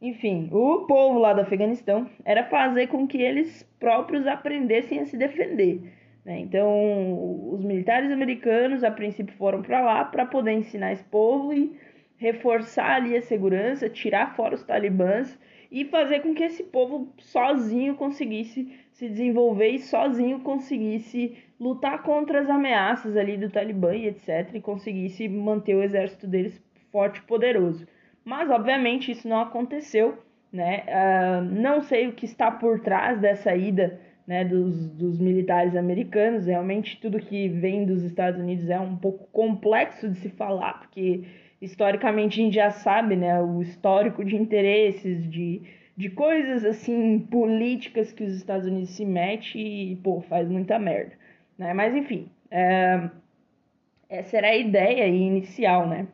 enfim, 0.00 0.48
o 0.52 0.86
povo 0.86 1.18
lá 1.18 1.32
do 1.32 1.40
Afeganistão, 1.40 2.08
era 2.24 2.44
fazer 2.44 2.86
com 2.86 3.04
que 3.04 3.20
eles 3.20 3.68
próprios 3.80 4.28
aprendessem 4.28 5.00
a 5.00 5.06
se 5.06 5.16
defender. 5.16 5.82
Né? 6.24 6.38
Então, 6.38 7.52
os 7.52 7.64
militares 7.64 8.12
americanos, 8.12 8.84
a 8.84 8.92
princípio, 8.92 9.34
foram 9.34 9.60
para 9.60 9.80
lá 9.80 10.04
para 10.04 10.24
poder 10.24 10.52
ensinar 10.52 10.92
esse 10.92 11.04
povo 11.04 11.52
e 11.52 11.76
reforçar 12.16 12.94
ali 12.94 13.16
a 13.16 13.22
segurança, 13.22 13.90
tirar 13.90 14.36
fora 14.36 14.54
os 14.54 14.62
talibãs 14.62 15.36
e 15.68 15.84
fazer 15.84 16.20
com 16.20 16.32
que 16.32 16.44
esse 16.44 16.62
povo 16.62 17.12
sozinho 17.18 17.96
conseguisse 17.96 18.72
se 18.92 19.08
desenvolver 19.08 19.70
e 19.70 19.80
sozinho 19.80 20.40
conseguisse 20.40 21.36
lutar 21.60 22.02
contra 22.02 22.40
as 22.40 22.48
ameaças 22.48 23.16
ali 23.16 23.36
do 23.36 23.50
Talibã 23.50 23.94
e 23.94 24.06
etc 24.06 24.48
e 24.54 24.60
conseguisse 24.60 25.28
manter 25.28 25.74
o 25.74 25.82
exército 25.82 26.26
deles 26.26 26.60
forte 26.90 27.18
e 27.18 27.22
poderoso. 27.22 27.86
Mas 28.24 28.50
obviamente 28.50 29.12
isso 29.12 29.28
não 29.28 29.40
aconteceu, 29.40 30.18
né? 30.50 30.84
Uh, 30.88 31.42
não 31.44 31.82
sei 31.82 32.08
o 32.08 32.12
que 32.12 32.24
está 32.24 32.50
por 32.50 32.80
trás 32.80 33.20
dessa 33.20 33.54
ida 33.54 34.00
né, 34.26 34.44
dos, 34.44 34.88
dos 34.90 35.18
militares 35.18 35.74
americanos. 35.74 36.46
Realmente, 36.46 37.00
tudo 37.00 37.18
que 37.18 37.48
vem 37.48 37.84
dos 37.84 38.04
Estados 38.04 38.40
Unidos 38.40 38.68
é 38.70 38.78
um 38.78 38.96
pouco 38.96 39.26
complexo 39.32 40.08
de 40.08 40.18
se 40.18 40.28
falar, 40.30 40.80
porque 40.80 41.24
historicamente 41.60 42.40
a 42.40 42.44
gente 42.44 42.54
já 42.54 42.70
sabe 42.70 43.16
né, 43.16 43.42
o 43.42 43.60
histórico 43.60 44.24
de 44.24 44.36
interesses, 44.36 45.28
de, 45.28 45.62
de 45.96 46.10
coisas 46.10 46.64
assim 46.64 47.18
políticas 47.18 48.12
que 48.12 48.22
os 48.22 48.34
Estados 48.34 48.66
Unidos 48.66 48.90
se 48.90 49.04
mete 49.04 49.58
e 49.58 49.96
pô, 49.96 50.20
faz 50.20 50.48
muita 50.48 50.78
merda. 50.78 51.12
Né? 51.60 51.74
Mas 51.74 51.94
enfim, 51.94 52.30
é, 52.50 53.10
essa 54.08 54.38
era 54.38 54.48
a 54.48 54.56
ideia 54.56 55.06
inicial, 55.06 55.86
né? 55.86 56.08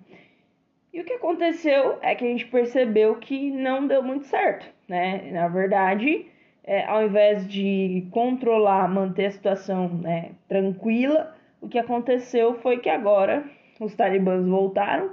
E 0.93 1.01
o 1.01 1.05
que 1.05 1.13
aconteceu 1.13 1.99
é 2.03 2.17
que 2.17 2.25
a 2.25 2.29
gente 2.29 2.47
percebeu 2.47 3.15
que 3.15 3.53
não 3.53 3.87
deu 3.87 4.03
muito 4.03 4.27
certo, 4.27 4.67
né? 4.89 5.31
Na 5.31 5.47
verdade, 5.47 6.27
é, 6.65 6.85
ao 6.87 7.05
invés 7.05 7.47
de 7.47 8.09
controlar, 8.11 8.89
manter 8.89 9.27
a 9.27 9.31
situação 9.31 9.89
né, 9.89 10.33
tranquila, 10.49 11.33
o 11.61 11.69
que 11.69 11.79
aconteceu 11.79 12.55
foi 12.55 12.81
que 12.81 12.89
agora 12.89 13.49
os 13.79 13.95
talibãs 13.95 14.45
voltaram 14.45 15.13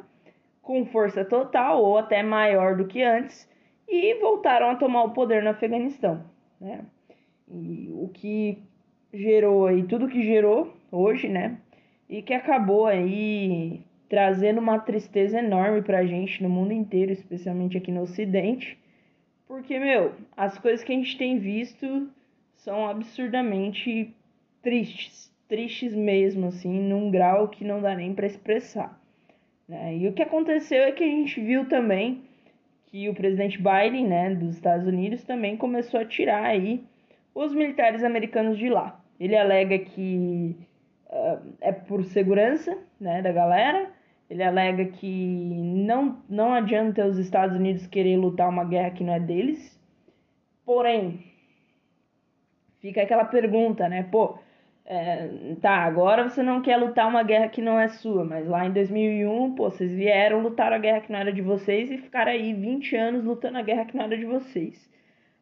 com 0.64 0.84
força 0.88 1.24
total 1.24 1.84
ou 1.84 2.00
até 2.00 2.24
maior 2.24 2.76
do 2.76 2.88
que 2.88 3.04
antes 3.04 3.48
e 3.88 4.16
voltaram 4.16 4.72
a 4.72 4.76
tomar 4.78 5.04
o 5.04 5.12
poder 5.12 5.44
no 5.44 5.52
Afeganistão. 5.52 6.24
Né? 6.60 6.84
E 7.48 7.92
o 7.92 8.10
que 8.12 8.64
gerou 9.14 9.68
aí, 9.68 9.84
tudo 9.84 10.08
que 10.08 10.24
gerou 10.24 10.74
hoje, 10.92 11.28
né? 11.28 11.58
E 12.10 12.22
que 12.22 12.34
acabou 12.34 12.86
aí 12.86 13.82
trazendo 14.10 14.60
uma 14.60 14.80
tristeza 14.80 15.40
enorme 15.40 15.82
pra 15.82 16.06
gente 16.06 16.42
no 16.42 16.50
mundo 16.50 16.74
inteiro, 16.74 17.12
especialmente 17.12 17.78
aqui 17.78 17.92
no 17.92 18.02
Ocidente 18.02 18.78
porque, 19.54 19.78
meu, 19.78 20.14
as 20.36 20.58
coisas 20.58 20.84
que 20.84 20.92
a 20.92 20.96
gente 20.96 21.16
tem 21.16 21.38
visto 21.38 22.10
são 22.56 22.88
absurdamente 22.88 24.12
tristes. 24.64 25.32
Tristes 25.48 25.94
mesmo, 25.94 26.48
assim, 26.48 26.72
num 26.72 27.12
grau 27.12 27.48
que 27.50 27.64
não 27.64 27.80
dá 27.80 27.94
nem 27.96 28.16
para 28.16 28.26
expressar. 28.26 29.00
Né? 29.68 29.98
E 29.98 30.08
o 30.08 30.14
que 30.14 30.24
aconteceu 30.24 30.82
é 30.82 30.92
que 30.92 31.04
a 31.04 31.08
gente 31.08 31.40
viu 31.40 31.68
também 31.70 32.24
que 32.88 33.08
o 33.08 33.14
presidente 33.14 33.60
Biden, 33.60 34.08
né, 34.08 34.34
dos 34.34 34.56
Estados 34.56 34.88
Unidos, 34.88 35.24
também 35.24 35.56
começou 35.56 36.00
a 36.00 36.06
tirar 36.06 36.44
aí 36.44 36.84
os 37.36 37.54
militares 37.54 38.04
americanos 38.04 38.58
de 38.58 38.70
lá. 38.70 39.03
Ele 39.24 39.38
alega 39.38 39.80
que 39.80 40.58
uh, 41.10 41.56
é 41.62 41.72
por 41.72 42.04
segurança, 42.04 42.78
né, 43.00 43.22
da 43.22 43.32
galera, 43.32 43.90
ele 44.30 44.44
alega 44.44 44.84
que 44.84 45.06
não, 45.86 46.22
não 46.30 46.54
adianta 46.54 47.06
os 47.06 47.18
Estados 47.18 47.56
Unidos 47.56 47.88
querer 47.88 48.18
lutar 48.18 48.50
uma 48.50 48.66
guerra 48.66 48.92
que 48.92 49.02
não 49.02 49.14
é 49.14 49.22
deles. 49.22 49.80
Porém, 50.66 51.24
fica 52.82 53.02
aquela 53.02 53.24
pergunta, 53.24 53.88
né? 53.88 54.04
Pô, 54.04 54.38
é, 54.86 55.56
tá, 55.62 55.72
agora 55.86 56.28
você 56.28 56.44
não 56.44 56.62
quer 56.62 56.76
lutar 56.76 57.08
uma 57.08 57.24
guerra 57.24 57.48
que 57.48 57.62
não 57.62 57.80
é 57.80 57.88
sua, 57.88 58.26
mas 58.26 58.46
lá 58.46 58.66
em 58.66 58.74
2001, 58.74 59.56
pô, 59.56 59.70
vocês 59.70 59.94
vieram 59.94 60.42
lutar 60.42 60.74
a 60.74 60.78
guerra 60.78 61.00
que 61.00 61.12
não 61.14 61.20
era 61.20 61.32
de 61.32 61.42
vocês 61.42 61.90
e 61.90 61.98
ficaram 61.98 62.34
aí 62.34 62.54
20 62.54 62.94
anos 62.98 63.24
lutando 63.24 63.58
a 63.58 63.62
guerra 63.62 63.86
que 63.86 63.96
não 63.96 64.04
era 64.04 64.18
de 64.18 64.26
vocês. 64.26 64.92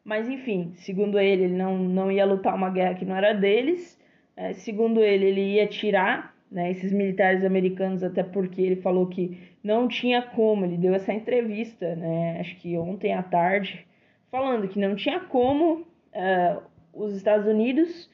Mas 0.03 0.27
enfim, 0.27 0.73
segundo 0.75 1.19
ele, 1.19 1.43
ele 1.43 1.55
não, 1.55 1.77
não 1.77 2.11
ia 2.11 2.25
lutar 2.25 2.55
uma 2.55 2.69
guerra 2.69 2.95
que 2.95 3.05
não 3.05 3.15
era 3.15 3.33
deles. 3.33 3.99
É, 4.35 4.53
segundo 4.53 5.01
ele, 5.01 5.25
ele 5.25 5.55
ia 5.55 5.67
tirar 5.67 6.33
né, 6.51 6.69
esses 6.69 6.91
militares 6.91 7.45
americanos, 7.45 8.03
até 8.03 8.23
porque 8.23 8.61
ele 8.61 8.75
falou 8.81 9.07
que 9.07 9.37
não 9.63 9.87
tinha 9.87 10.21
como, 10.21 10.65
ele 10.65 10.77
deu 10.77 10.93
essa 10.93 11.13
entrevista, 11.13 11.95
né, 11.95 12.39
acho 12.41 12.55
que 12.57 12.77
ontem 12.77 13.13
à 13.13 13.23
tarde, 13.23 13.87
falando 14.29 14.67
que 14.67 14.77
não 14.77 14.95
tinha 14.95 15.21
como 15.21 15.81
uh, 15.81 16.61
os 16.93 17.15
Estados 17.15 17.47
Unidos 17.47 18.09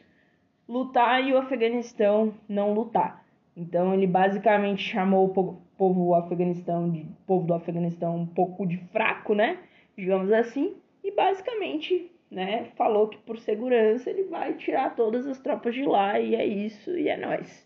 lutar 0.70 1.24
e 1.24 1.34
o 1.34 1.38
Afeganistão 1.38 2.34
não 2.48 2.74
lutar. 2.74 3.25
Então 3.56 3.94
ele 3.94 4.06
basicamente 4.06 4.84
chamou 4.84 5.25
o 5.25 5.58
povo 5.77 6.13
Afeganistão 6.13 6.91
de 6.91 7.08
povo 7.25 7.48
do 7.48 7.53
Afeganistão 7.56 8.17
um 8.17 8.27
pouco 8.27 8.67
de 8.67 8.77
fraco, 8.91 9.34
né, 9.34 9.58
digamos 9.98 10.32
assim, 10.32 10.75
e 11.07 11.11
basicamente 11.15 12.11
né, 12.29 12.65
falou 12.75 13.07
que 13.07 13.17
por 13.19 13.39
segurança 13.39 14.09
ele 14.09 14.23
vai 14.23 14.53
tirar 14.55 14.93
todas 14.95 15.25
as 15.25 15.39
tropas 15.39 15.73
de 15.73 15.83
lá 15.83 16.19
e 16.19 16.35
é 16.35 16.45
isso 16.45 16.91
e 16.97 17.07
é 17.07 17.15
nós. 17.15 17.65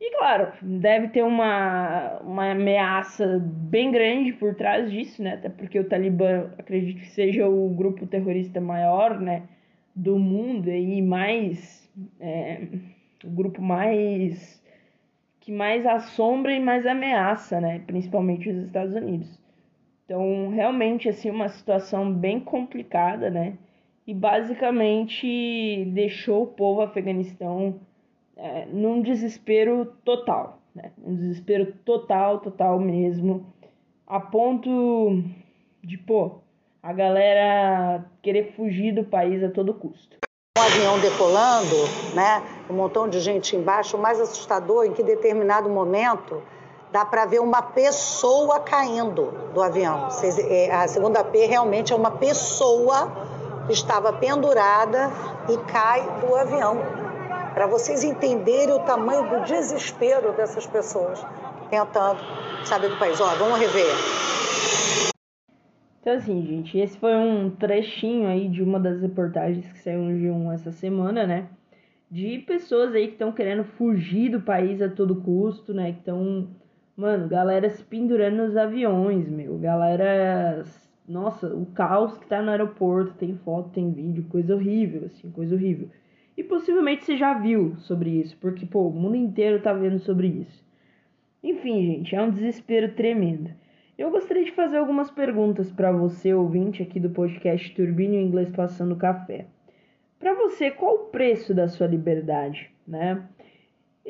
E 0.00 0.16
claro, 0.16 0.52
deve 0.62 1.08
ter 1.08 1.24
uma, 1.24 2.18
uma 2.20 2.52
ameaça 2.52 3.38
bem 3.40 3.90
grande 3.90 4.32
por 4.32 4.54
trás 4.54 4.90
disso, 4.90 5.22
né? 5.22 5.34
Até 5.34 5.48
porque 5.48 5.78
o 5.78 5.88
Talibã 5.88 6.52
acredito 6.56 7.00
que 7.00 7.08
seja 7.08 7.48
o 7.48 7.68
grupo 7.70 8.06
terrorista 8.06 8.60
maior, 8.60 9.20
né? 9.20 9.42
Do 9.94 10.16
mundo 10.16 10.70
e 10.70 11.02
mais. 11.02 11.90
É, 12.20 12.68
o 13.24 13.30
grupo 13.30 13.60
mais. 13.60 14.62
que 15.40 15.50
mais 15.50 15.84
assombra 15.84 16.52
e 16.52 16.60
mais 16.60 16.86
ameaça, 16.86 17.60
né? 17.60 17.80
Principalmente 17.84 18.48
os 18.48 18.66
Estados 18.66 18.94
Unidos. 18.94 19.47
Então, 20.08 20.48
realmente, 20.48 21.06
assim, 21.06 21.28
uma 21.28 21.50
situação 21.50 22.10
bem 22.10 22.40
complicada, 22.40 23.28
né? 23.28 23.58
E 24.06 24.14
basicamente 24.14 25.84
deixou 25.92 26.44
o 26.44 26.46
povo 26.46 26.80
afeganistão 26.80 27.78
é, 28.34 28.64
num 28.72 29.02
desespero 29.02 29.84
total, 30.06 30.62
né? 30.74 30.92
Um 31.04 31.14
desespero 31.14 31.74
total, 31.84 32.38
total 32.38 32.80
mesmo, 32.80 33.52
a 34.06 34.18
ponto 34.18 35.22
de, 35.84 35.98
pô, 35.98 36.38
a 36.82 36.94
galera 36.94 38.02
querer 38.22 38.54
fugir 38.56 38.94
do 38.94 39.04
país 39.04 39.44
a 39.44 39.50
todo 39.50 39.74
custo. 39.74 40.16
Um 40.56 40.62
avião 40.62 40.98
decolando, 41.00 41.76
né? 42.14 42.42
Um 42.70 42.72
montão 42.72 43.10
de 43.10 43.20
gente 43.20 43.54
embaixo. 43.54 43.98
O 43.98 44.00
mais 44.00 44.18
assustador 44.18 44.86
é 44.86 44.88
que 44.88 45.02
em 45.02 45.04
determinado 45.04 45.68
momento 45.68 46.42
dá 46.92 47.04
para 47.04 47.26
ver 47.26 47.40
uma 47.40 47.62
pessoa 47.62 48.60
caindo 48.60 49.32
do 49.52 49.62
avião. 49.62 50.08
É, 50.48 50.70
a 50.70 50.88
segunda 50.88 51.22
P 51.24 51.46
realmente 51.46 51.92
é 51.92 51.96
uma 51.96 52.12
pessoa 52.12 53.10
que 53.66 53.72
estava 53.72 54.12
pendurada 54.12 55.10
e 55.48 55.56
cai 55.70 56.02
do 56.20 56.34
avião 56.34 56.78
para 57.54 57.66
vocês 57.66 58.04
entenderem 58.04 58.74
o 58.74 58.80
tamanho 58.80 59.28
do 59.28 59.44
desespero 59.44 60.32
dessas 60.32 60.66
pessoas 60.66 61.24
tentando 61.68 62.20
saber 62.64 62.88
do 62.88 62.96
país. 62.98 63.20
Ó, 63.20 63.26
vamos 63.34 63.58
rever. 63.58 63.94
Então 66.00 66.14
assim, 66.14 66.42
gente, 66.46 66.78
esse 66.78 66.96
foi 66.98 67.14
um 67.14 67.50
trechinho 67.50 68.28
aí 68.28 68.48
de 68.48 68.62
uma 68.62 68.80
das 68.80 69.00
reportagens 69.00 69.70
que 69.72 69.78
saiu 69.80 70.00
no 70.00 70.12
G1 70.12 70.54
essa 70.54 70.72
semana, 70.72 71.26
né? 71.26 71.48
De 72.10 72.38
pessoas 72.38 72.94
aí 72.94 73.08
que 73.08 73.12
estão 73.14 73.30
querendo 73.32 73.64
fugir 73.64 74.30
do 74.30 74.40
país 74.40 74.80
a 74.80 74.88
todo 74.88 75.20
custo, 75.20 75.74
né? 75.74 75.92
Que 75.92 75.98
estão, 75.98 76.48
mano, 76.98 77.28
galera 77.28 77.70
se 77.70 77.82
pendurando 77.84 78.38
nos 78.38 78.56
aviões, 78.56 79.28
meu. 79.28 79.56
Galera, 79.56 80.64
nossa, 81.06 81.46
o 81.54 81.64
caos 81.66 82.18
que 82.18 82.26
tá 82.26 82.42
no 82.42 82.50
aeroporto, 82.50 83.14
tem 83.14 83.36
foto, 83.36 83.70
tem 83.70 83.92
vídeo, 83.92 84.26
coisa 84.28 84.56
horrível, 84.56 85.04
assim, 85.06 85.30
coisa 85.30 85.54
horrível. 85.54 85.88
E 86.36 86.42
possivelmente 86.42 87.04
você 87.04 87.16
já 87.16 87.34
viu 87.34 87.76
sobre 87.78 88.10
isso, 88.10 88.36
porque 88.40 88.66
pô, 88.66 88.88
o 88.88 88.92
mundo 88.92 89.14
inteiro 89.14 89.62
tá 89.62 89.72
vendo 89.72 90.00
sobre 90.00 90.26
isso. 90.26 90.64
Enfim, 91.42 91.86
gente, 91.86 92.16
é 92.16 92.20
um 92.20 92.30
desespero 92.30 92.92
tremendo. 92.92 93.50
Eu 93.96 94.10
gostaria 94.10 94.44
de 94.44 94.52
fazer 94.52 94.78
algumas 94.78 95.10
perguntas 95.10 95.70
para 95.70 95.92
você, 95.92 96.34
ouvinte 96.34 96.82
aqui 96.82 96.98
do 96.98 97.10
podcast 97.10 97.74
Turbine 97.74 98.16
Inglês 98.16 98.50
Passando 98.50 98.96
Café. 98.96 99.46
Para 100.18 100.34
você, 100.34 100.70
qual 100.70 100.94
o 100.94 101.04
preço 101.10 101.54
da 101.54 101.68
sua 101.68 101.86
liberdade, 101.86 102.70
né? 102.86 103.22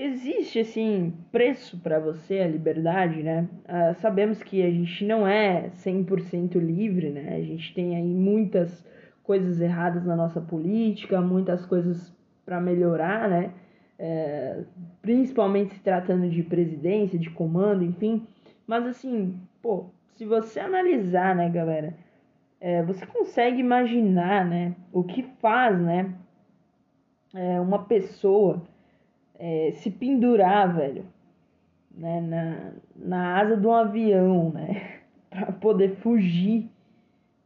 Existe 0.00 0.61
assim 0.61 1.12
preço 1.33 1.76
para 1.81 1.99
você 1.99 2.38
a 2.38 2.47
liberdade, 2.47 3.21
né? 3.21 3.49
Ah, 3.67 3.95
sabemos 3.95 4.40
que 4.40 4.62
a 4.62 4.71
gente 4.71 5.05
não 5.05 5.26
é 5.26 5.71
100% 5.71 6.55
livre, 6.55 7.11
né? 7.11 7.35
A 7.35 7.43
gente 7.43 7.75
tem 7.75 7.97
aí 7.97 8.14
muitas 8.14 8.87
coisas 9.25 9.61
erradas 9.61 10.05
na 10.05 10.14
nossa 10.14 10.40
política, 10.40 11.21
muitas 11.21 11.67
coisas 11.67 12.17
para 12.47 12.61
melhorar, 12.61 13.28
né? 13.28 13.50
É, 13.99 14.62
principalmente 15.02 15.75
se 15.75 15.81
tratando 15.81 16.31
de 16.31 16.45
presidência, 16.45 17.19
de 17.19 17.31
comando, 17.31 17.83
enfim. 17.83 18.25
Mas 18.69 18.87
assim, 18.87 19.37
pô, 19.61 19.87
se 20.14 20.25
você 20.25 20.61
analisar, 20.61 21.35
né, 21.35 21.50
galera, 21.50 21.93
é, 22.61 22.85
você 22.85 23.05
consegue 23.05 23.59
imaginar, 23.59 24.47
né, 24.47 24.76
o 24.93 25.02
que 25.02 25.25
faz, 25.40 25.76
né, 25.81 26.14
é, 27.35 27.61
uma 27.61 27.85
pessoa 27.85 28.62
é, 29.38 29.73
se 29.76 29.90
pendurar, 29.90 30.75
velho, 30.75 31.04
né, 31.95 32.21
na, 32.21 32.73
na 32.97 33.40
asa 33.40 33.57
de 33.57 33.66
um 33.66 33.73
avião, 33.73 34.50
né, 34.50 35.00
para 35.30 35.52
poder 35.52 35.97
fugir 35.97 36.68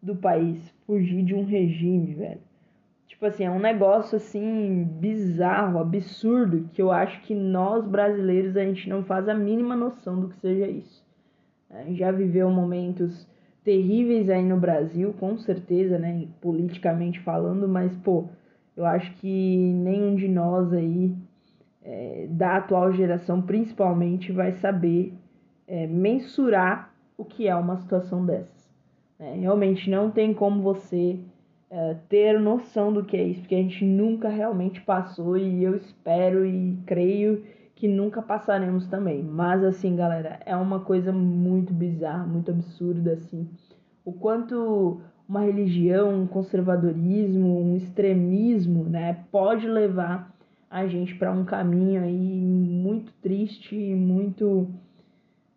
do 0.03 0.17
país, 0.17 0.59
fugir 0.87 1.23
de 1.25 1.35
um 1.35 1.45
regime, 1.45 2.15
velho. 2.15 2.41
Tipo 3.07 3.27
assim, 3.27 3.45
é 3.45 3.51
um 3.51 3.61
negócio 3.61 4.17
assim 4.17 4.85
bizarro, 4.85 5.79
absurdo, 5.79 6.69
que 6.73 6.83
eu 6.83 6.91
acho 6.91 7.21
que 7.23 7.35
nós 7.35 7.87
brasileiros 7.87 8.57
a 8.57 8.65
gente 8.65 8.89
não 8.89 9.05
faz 9.05 9.29
a 9.29 9.35
mínima 9.35 9.77
noção 9.77 10.19
do 10.19 10.29
que 10.29 10.37
seja 10.37 10.67
isso. 10.67 11.05
A 11.71 11.85
gente 11.85 11.99
já 11.99 12.11
viveu 12.11 12.51
momentos 12.51 13.29
terríveis 13.63 14.29
aí 14.29 14.43
no 14.43 14.59
Brasil, 14.59 15.15
com 15.21 15.39
certeza, 15.39 15.99
né, 15.99 16.27
politicamente 16.41 17.21
falando, 17.21 17.69
mas 17.69 17.95
pô, 17.99 18.25
eu 18.77 18.85
acho 18.85 19.13
que 19.17 19.73
nenhum 19.75 20.17
de 20.17 20.27
nós 20.27 20.73
aí, 20.73 21.15
é, 21.85 22.27
da 22.31 22.57
atual 22.57 22.93
geração 22.93 23.43
principalmente, 23.43 24.33
vai 24.33 24.53
saber 24.53 25.15
é, 25.67 25.87
mensurar 25.87 26.93
o 27.17 27.25
que 27.25 27.49
é 27.49 27.55
uma 27.55 27.77
situação 27.77 28.25
dessas. 28.25 28.71
É, 29.19 29.35
realmente 29.35 29.89
não 29.91 30.11
tem 30.11 30.35
como 30.35 30.63
você 30.63 31.19
é, 31.71 31.97
ter 32.09 32.39
noção 32.39 32.93
do 32.93 33.05
que 33.05 33.17
é 33.17 33.23
isso, 33.23 33.41
porque 33.41 33.55
a 33.55 33.63
gente 33.63 33.85
nunca 33.85 34.29
realmente 34.29 34.81
passou 34.81 35.37
e 35.37 35.63
eu 35.63 35.77
espero 35.77 36.45
e 36.45 36.77
creio 36.87 37.45
que 37.75 37.89
nunca 37.89 38.21
passaremos 38.23 38.87
também. 38.87 39.23
Mas 39.23 39.65
assim, 39.65 39.97
galera, 39.97 40.39
é 40.45 40.55
uma 40.55 40.81
coisa 40.81 41.13
muito 41.13 41.73
bizarra, 41.73 42.25
muito 42.27 42.51
absurda 42.51 43.15
assim. 43.15 43.49
O 44.05 44.13
quanto 44.13 45.01
uma 45.29 45.41
religião, 45.41 46.23
um 46.23 46.27
conservadorismo, 46.27 47.61
um 47.61 47.77
extremismo, 47.77 48.85
né, 48.85 49.25
pode 49.31 49.67
levar 49.67 50.31
a 50.73 50.87
gente 50.87 51.15
para 51.17 51.31
um 51.31 51.45
caminho 51.45 52.03
aí 52.03 52.41
muito 52.41 53.13
triste, 53.21 53.77
muito 53.77 54.71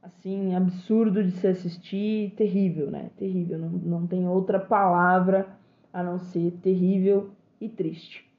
assim 0.03 0.53
absurdo 0.53 1.23
de 1.23 1.31
se 1.31 1.47
assistir, 1.47 2.33
terrível, 2.35 2.91
né? 2.91 3.09
Terrível, 3.17 3.57
não, 3.57 3.69
não 3.69 4.07
tem 4.07 4.27
outra 4.27 4.59
palavra 4.59 5.47
a 5.93 6.03
não 6.03 6.19
ser 6.19 6.51
terrível 6.61 7.29
e 7.61 7.69
triste. 7.69 8.29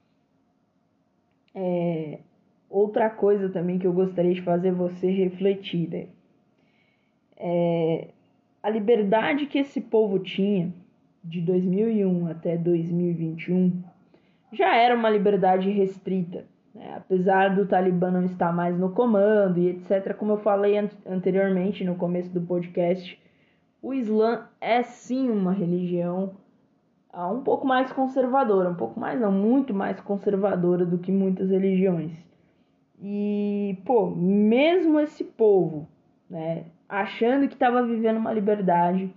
É, 1.54 2.18
outra 2.68 3.09
coisa 3.09 3.49
também 3.49 3.78
que 3.78 3.87
eu 3.87 3.92
gostaria 3.95 4.35
de 4.35 4.42
fazer 4.42 4.71
você 4.71 5.11
refletir 5.11 5.88
né? 5.88 6.09
é 7.38 8.09
a 8.62 8.68
liberdade 8.68 9.47
que 9.47 9.56
esse 9.56 9.80
povo 9.80 10.18
tinha 10.18 10.71
de 11.25 11.40
2001 11.40 12.26
até 12.26 12.54
2021 12.54 13.83
já 14.52 14.76
era 14.76 14.95
uma 14.95 15.09
liberdade 15.09 15.71
restrita. 15.71 16.45
Né? 16.76 16.95
Apesar 16.95 17.56
do 17.56 17.66
Talibã 17.66 18.11
não 18.11 18.26
estar 18.26 18.52
mais 18.52 18.78
no 18.78 18.90
comando 18.90 19.59
e 19.59 19.68
etc., 19.68 20.14
como 20.14 20.33
eu 20.33 20.38
falei 20.38 20.76
an 20.76 20.90
anteriormente 21.06 21.83
no 21.83 21.95
começo 21.95 22.28
do 22.28 22.42
podcast, 22.42 23.18
o 23.80 23.95
Islã 23.95 24.47
é 24.61 24.83
sim 24.83 25.30
uma 25.30 25.52
religião 25.52 26.37
uh, 27.14 27.33
um 27.33 27.42
pouco 27.42 27.66
mais 27.66 27.90
conservadora, 27.92 28.68
um 28.68 28.75
pouco 28.75 29.00
mais, 29.00 29.18
não, 29.18 29.33
muito 29.33 29.73
mais 29.73 29.99
conservadora 30.00 30.85
do 30.85 30.99
que 30.99 31.11
muitas 31.11 31.50
religiões. 31.50 32.12
E, 33.00 33.78
pô, 33.87 34.11
mesmo 34.11 35.00
esse 35.00 35.25
povo, 35.25 35.88
né, 36.28 36.64
achando 36.87 37.49
que 37.49 37.54
estava 37.54 37.83
vivendo 37.87 38.18
uma 38.18 38.33
liberdade, 38.35 39.14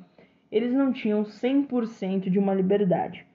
eles 0.49 0.73
não 0.73 0.93
tinham 0.93 1.23
100% 1.23 2.29
de 2.29 2.39
uma 2.39 2.53
liberdade. 2.53 3.25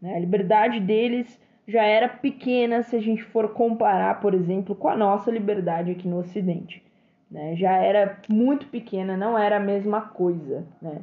Né? 0.00 0.16
A 0.16 0.20
liberdade 0.20 0.80
deles 0.80 1.38
já 1.66 1.82
era 1.82 2.08
pequena 2.08 2.82
se 2.82 2.94
a 2.96 3.00
gente 3.00 3.22
for 3.22 3.52
comparar, 3.52 4.20
por 4.20 4.34
exemplo, 4.34 4.74
com 4.74 4.88
a 4.88 4.96
nossa 4.96 5.30
liberdade 5.30 5.90
aqui 5.90 6.06
no 6.06 6.18
Ocidente. 6.18 6.82
Né? 7.30 7.56
Já 7.56 7.72
era 7.76 8.20
muito 8.28 8.66
pequena, 8.66 9.16
não 9.16 9.36
era 9.36 9.56
a 9.56 9.60
mesma 9.60 10.02
coisa. 10.02 10.66
Né? 10.80 11.00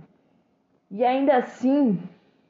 E 0.89 1.03
ainda 1.03 1.37
assim, 1.37 1.99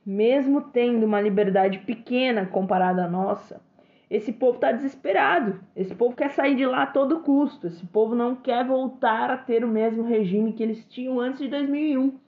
mesmo 0.05 0.61
tendo 0.61 1.05
uma 1.05 1.21
liberdade 1.21 1.79
pequena 1.79 2.45
comparada 2.45 3.05
à 3.05 3.09
nossa, 3.09 3.61
esse 4.09 4.33
povo 4.33 4.55
está 4.55 4.73
desesperado. 4.73 5.61
Esse 5.73 5.95
povo 5.95 6.15
quer 6.15 6.31
sair 6.31 6.55
de 6.55 6.65
lá 6.65 6.83
a 6.83 6.87
todo 6.87 7.21
custo. 7.21 7.67
Esse 7.67 7.85
povo 7.87 8.13
não 8.13 8.35
quer 8.35 8.65
voltar 8.65 9.31
a 9.31 9.37
ter 9.37 9.63
o 9.63 9.69
mesmo 9.69 10.03
regime 10.03 10.51
que 10.51 10.61
eles 10.61 10.83
tinham 10.85 11.17
antes 11.17 11.39
de 11.39 11.47
2001. 11.47 12.19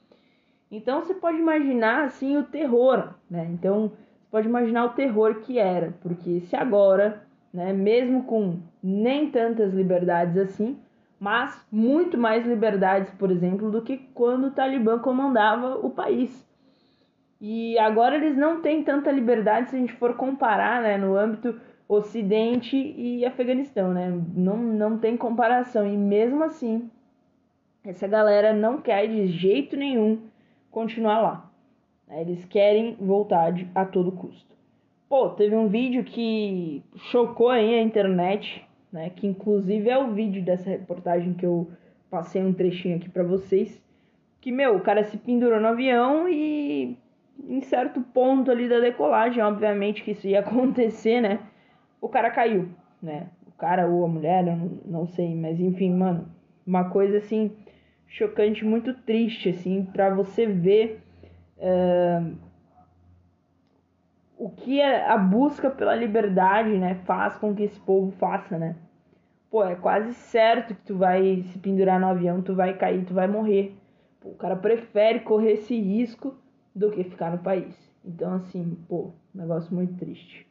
Então 0.71 1.01
você 1.01 1.13
pode 1.13 1.37
imaginar 1.37 2.05
assim 2.05 2.37
o 2.37 2.43
terror, 2.43 3.13
né? 3.29 3.47
Então 3.51 3.91
pode 4.33 4.47
imaginar 4.47 4.85
o 4.85 4.89
terror 4.95 5.41
que 5.41 5.59
era, 5.59 5.93
porque 6.01 6.41
se 6.41 6.55
agora, 6.55 7.21
né, 7.53 7.71
mesmo 7.71 8.23
com 8.23 8.57
nem 8.81 9.29
tantas 9.29 9.71
liberdades 9.71 10.35
assim, 10.35 10.75
mas 11.19 11.63
muito 11.71 12.17
mais 12.17 12.43
liberdades, 12.43 13.13
por 13.13 13.29
exemplo, 13.29 13.69
do 13.69 13.83
que 13.83 13.95
quando 14.15 14.47
o 14.47 14.51
Talibã 14.51 14.97
comandava 14.97 15.75
o 15.75 15.91
país. 15.91 16.49
E 17.39 17.77
agora 17.77 18.15
eles 18.15 18.35
não 18.35 18.59
têm 18.59 18.83
tanta 18.83 19.11
liberdade 19.11 19.69
se 19.69 19.75
a 19.75 19.79
gente 19.79 19.93
for 19.93 20.15
comparar, 20.15 20.81
né, 20.81 20.97
no 20.97 21.15
âmbito 21.15 21.55
Ocidente 21.87 22.75
e 22.75 23.23
Afeganistão, 23.23 23.93
né? 23.93 24.09
Não, 24.33 24.57
não 24.57 24.97
tem 24.97 25.15
comparação. 25.15 25.85
E 25.85 25.95
mesmo 25.95 26.43
assim, 26.43 26.89
essa 27.83 28.07
galera 28.07 28.51
não 28.51 28.81
quer 28.81 29.05
de 29.05 29.27
jeito 29.27 29.77
nenhum 29.77 30.23
continuar 30.71 31.21
lá. 31.21 31.52
Eles 32.09 32.45
querem 32.45 32.95
voltar 32.99 33.51
de, 33.51 33.67
a 33.73 33.85
todo 33.85 34.11
custo. 34.11 34.53
Pô, 35.09 35.29
teve 35.29 35.55
um 35.55 35.67
vídeo 35.67 36.03
que 36.03 36.83
chocou 37.11 37.49
aí 37.49 37.75
a 37.75 37.81
internet, 37.81 38.65
né? 38.91 39.09
Que 39.09 39.27
inclusive 39.27 39.89
é 39.89 39.97
o 39.97 40.11
vídeo 40.13 40.43
dessa 40.43 40.69
reportagem 40.69 41.33
que 41.33 41.45
eu 41.45 41.69
passei 42.09 42.43
um 42.43 42.53
trechinho 42.53 42.97
aqui 42.97 43.09
para 43.09 43.23
vocês. 43.23 43.81
Que, 44.41 44.51
meu, 44.51 44.75
o 44.75 44.81
cara 44.81 45.03
se 45.03 45.17
pendurou 45.17 45.59
no 45.59 45.67
avião 45.67 46.27
e 46.27 46.97
em 47.47 47.61
certo 47.61 48.01
ponto 48.01 48.51
ali 48.51 48.67
da 48.69 48.79
decolagem, 48.79 49.41
obviamente 49.43 50.03
que 50.03 50.11
isso 50.11 50.27
ia 50.27 50.39
acontecer, 50.41 51.21
né? 51.21 51.39
O 52.01 52.09
cara 52.09 52.29
caiu, 52.29 52.69
né? 53.01 53.27
O 53.47 53.51
cara 53.51 53.87
ou 53.87 54.03
a 54.05 54.07
mulher, 54.07 54.47
eu 54.47 54.55
não, 54.55 54.71
não 54.85 55.07
sei, 55.07 55.35
mas 55.35 55.59
enfim, 55.59 55.93
mano, 55.93 56.27
uma 56.65 56.89
coisa 56.89 57.17
assim 57.17 57.51
chocante, 58.07 58.63
muito 58.63 58.93
triste, 58.93 59.49
assim, 59.49 59.85
para 59.85 60.13
você 60.13 60.45
ver 60.45 61.02
uh, 61.57 62.35
o 64.37 64.49
que 64.49 64.81
a 64.81 65.17
busca 65.17 65.69
pela 65.69 65.95
liberdade, 65.95 66.77
né, 66.77 66.95
faz 67.05 67.37
com 67.37 67.55
que 67.55 67.63
esse 67.63 67.79
povo 67.79 68.11
faça, 68.11 68.57
né? 68.57 68.75
Pô, 69.49 69.63
é 69.63 69.75
quase 69.75 70.13
certo 70.13 70.73
que 70.73 70.81
tu 70.81 70.97
vai 70.97 71.43
se 71.43 71.59
pendurar 71.59 71.99
no 71.99 72.07
avião, 72.07 72.41
tu 72.41 72.55
vai 72.55 72.75
cair, 72.75 73.05
tu 73.05 73.13
vai 73.13 73.27
morrer. 73.27 73.77
Pô, 74.19 74.29
o 74.29 74.35
cara 74.35 74.55
prefere 74.55 75.19
correr 75.19 75.53
esse 75.53 75.79
risco 75.79 76.35
do 76.75 76.91
que 76.91 77.03
ficar 77.03 77.31
no 77.31 77.37
país. 77.37 77.75
Então, 78.03 78.33
assim, 78.33 78.77
pô, 78.89 79.11
negócio 79.33 79.73
muito 79.73 79.95
triste. 79.97 80.47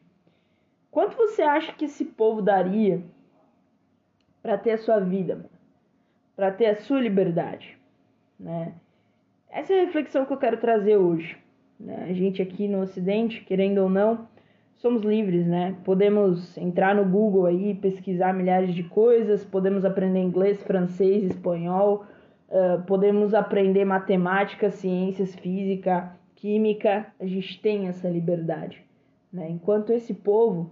Quanto 0.89 1.17
você 1.17 1.41
acha 1.41 1.73
que 1.73 1.85
esse 1.85 2.05
povo 2.05 2.41
daria 2.41 3.03
para 4.41 4.57
ter 4.57 4.71
a 4.71 4.77
sua 4.77 4.99
vida, 4.99 5.49
para 6.35 6.51
ter 6.51 6.67
a 6.67 6.75
sua 6.75 6.99
liberdade, 6.99 7.77
né? 8.39 8.73
Essa 9.53 9.71
é 9.71 9.81
a 9.81 9.85
reflexão 9.85 10.25
que 10.25 10.33
eu 10.33 10.37
quero 10.37 10.57
trazer 10.57 10.97
hoje. 10.97 11.37
Né? 11.79 12.07
A 12.09 12.13
gente 12.13 12.41
aqui 12.41 12.67
no 12.67 12.81
Ocidente, 12.81 13.41
querendo 13.41 13.77
ou 13.77 13.89
não, 13.89 14.27
somos 14.77 15.03
livres, 15.03 15.45
né? 15.45 15.75
Podemos 15.85 16.57
entrar 16.57 16.95
no 16.95 17.05
Google 17.05 17.45
aí, 17.45 17.75
pesquisar 17.75 18.33
milhares 18.33 18.73
de 18.73 18.83
coisas, 18.83 19.45
podemos 19.45 19.85
aprender 19.85 20.19
inglês, 20.19 20.61
francês, 20.63 21.23
espanhol, 21.23 22.03
podemos 22.87 23.35
aprender 23.35 23.85
matemática, 23.85 24.71
ciências, 24.71 25.35
física, 25.35 26.11
química. 26.35 27.05
A 27.19 27.25
gente 27.27 27.61
tem 27.61 27.87
essa 27.87 28.09
liberdade, 28.09 28.83
né? 29.31 29.47
Enquanto 29.51 29.93
esse 29.93 30.15
povo 30.15 30.71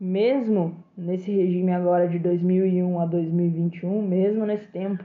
mesmo 0.00 0.76
nesse 0.96 1.30
regime 1.30 1.72
agora 1.72 2.08
de 2.08 2.18
2001 2.18 3.00
a 3.00 3.06
2021, 3.06 4.02
mesmo 4.02 4.44
nesse 4.44 4.66
tempo, 4.66 5.02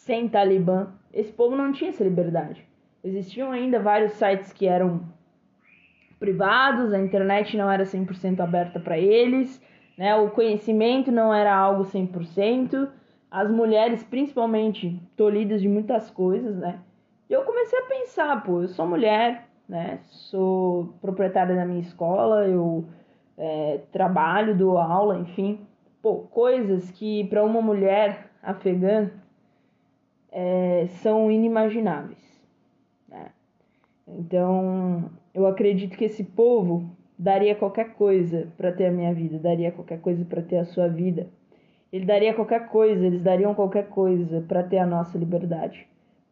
sem 0.00 0.28
Talibã, 0.28 0.88
esse 1.12 1.30
povo 1.30 1.54
não 1.54 1.72
tinha 1.72 1.90
essa 1.90 2.02
liberdade. 2.02 2.66
Existiam 3.04 3.52
ainda 3.52 3.78
vários 3.78 4.12
sites 4.12 4.50
que 4.52 4.66
eram 4.66 5.02
privados, 6.18 6.92
a 6.92 6.98
internet 6.98 7.56
não 7.56 7.70
era 7.70 7.84
100% 7.84 8.40
aberta 8.40 8.80
para 8.80 8.98
eles, 8.98 9.62
né? 9.98 10.14
o 10.16 10.30
conhecimento 10.30 11.12
não 11.12 11.32
era 11.32 11.54
algo 11.54 11.84
100%, 11.84 12.88
as 13.30 13.50
mulheres 13.50 14.02
principalmente 14.02 15.00
tolhidas 15.16 15.60
de 15.60 15.68
muitas 15.68 16.10
coisas, 16.10 16.56
né? 16.56 16.80
E 17.28 17.32
eu 17.32 17.42
comecei 17.42 17.78
a 17.78 17.82
pensar, 17.86 18.42
pô, 18.42 18.62
eu 18.62 18.68
sou 18.68 18.86
mulher, 18.86 19.48
né? 19.68 20.00
Sou 20.08 20.94
proprietária 21.00 21.54
da 21.54 21.64
minha 21.64 21.80
escola, 21.80 22.48
eu 22.48 22.84
é, 23.38 23.80
trabalho, 23.92 24.56
dou 24.56 24.78
aula, 24.78 25.18
enfim. 25.18 25.60
Pô, 26.02 26.20
coisas 26.30 26.90
que 26.90 27.24
para 27.24 27.44
uma 27.44 27.62
mulher 27.62 28.30
afegã 28.42 29.10
é, 30.32 30.86
são 31.02 31.30
inimagináveis. 31.30 32.40
Né? 33.08 33.30
Então, 34.06 35.10
eu 35.34 35.46
acredito 35.46 35.96
que 35.96 36.04
esse 36.04 36.24
povo 36.24 36.90
daria 37.18 37.54
qualquer 37.54 37.94
coisa 37.94 38.48
para 38.56 38.72
ter 38.72 38.86
a 38.86 38.92
minha 38.92 39.12
vida, 39.12 39.38
daria 39.38 39.70
qualquer 39.70 40.00
coisa 40.00 40.24
para 40.24 40.42
ter 40.42 40.58
a 40.58 40.64
sua 40.64 40.88
vida. 40.88 41.28
Ele 41.92 42.04
daria 42.04 42.32
qualquer 42.32 42.68
coisa, 42.68 43.04
eles 43.04 43.22
dariam 43.22 43.54
qualquer 43.54 43.88
coisa 43.88 44.40
para 44.46 44.62
ter 44.62 44.78
a 44.78 44.86
nossa 44.86 45.18
liberdade, 45.18 45.86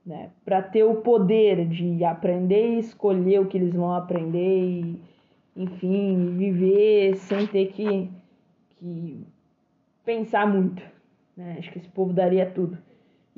né? 0.07 0.31
Para 0.45 0.63
ter 0.63 0.85
o 0.85 0.97
poder 0.97 1.67
de 1.67 2.05
aprender 2.05 2.77
e 2.77 2.79
escolher 2.79 3.41
o 3.41 3.47
que 3.47 3.59
eles 3.59 3.75
vão 3.75 3.93
aprender 3.93 4.61
e 4.61 5.01
enfim, 5.59 6.37
viver 6.37 7.17
sem 7.17 7.45
ter 7.49 7.73
que, 7.73 8.09
que 8.77 9.27
pensar 10.05 10.47
muito. 10.47 10.81
Né? 11.37 11.57
Acho 11.59 11.73
que 11.73 11.79
esse 11.79 11.89
povo 11.89 12.13
daria 12.13 12.47
tudo. 12.47 12.79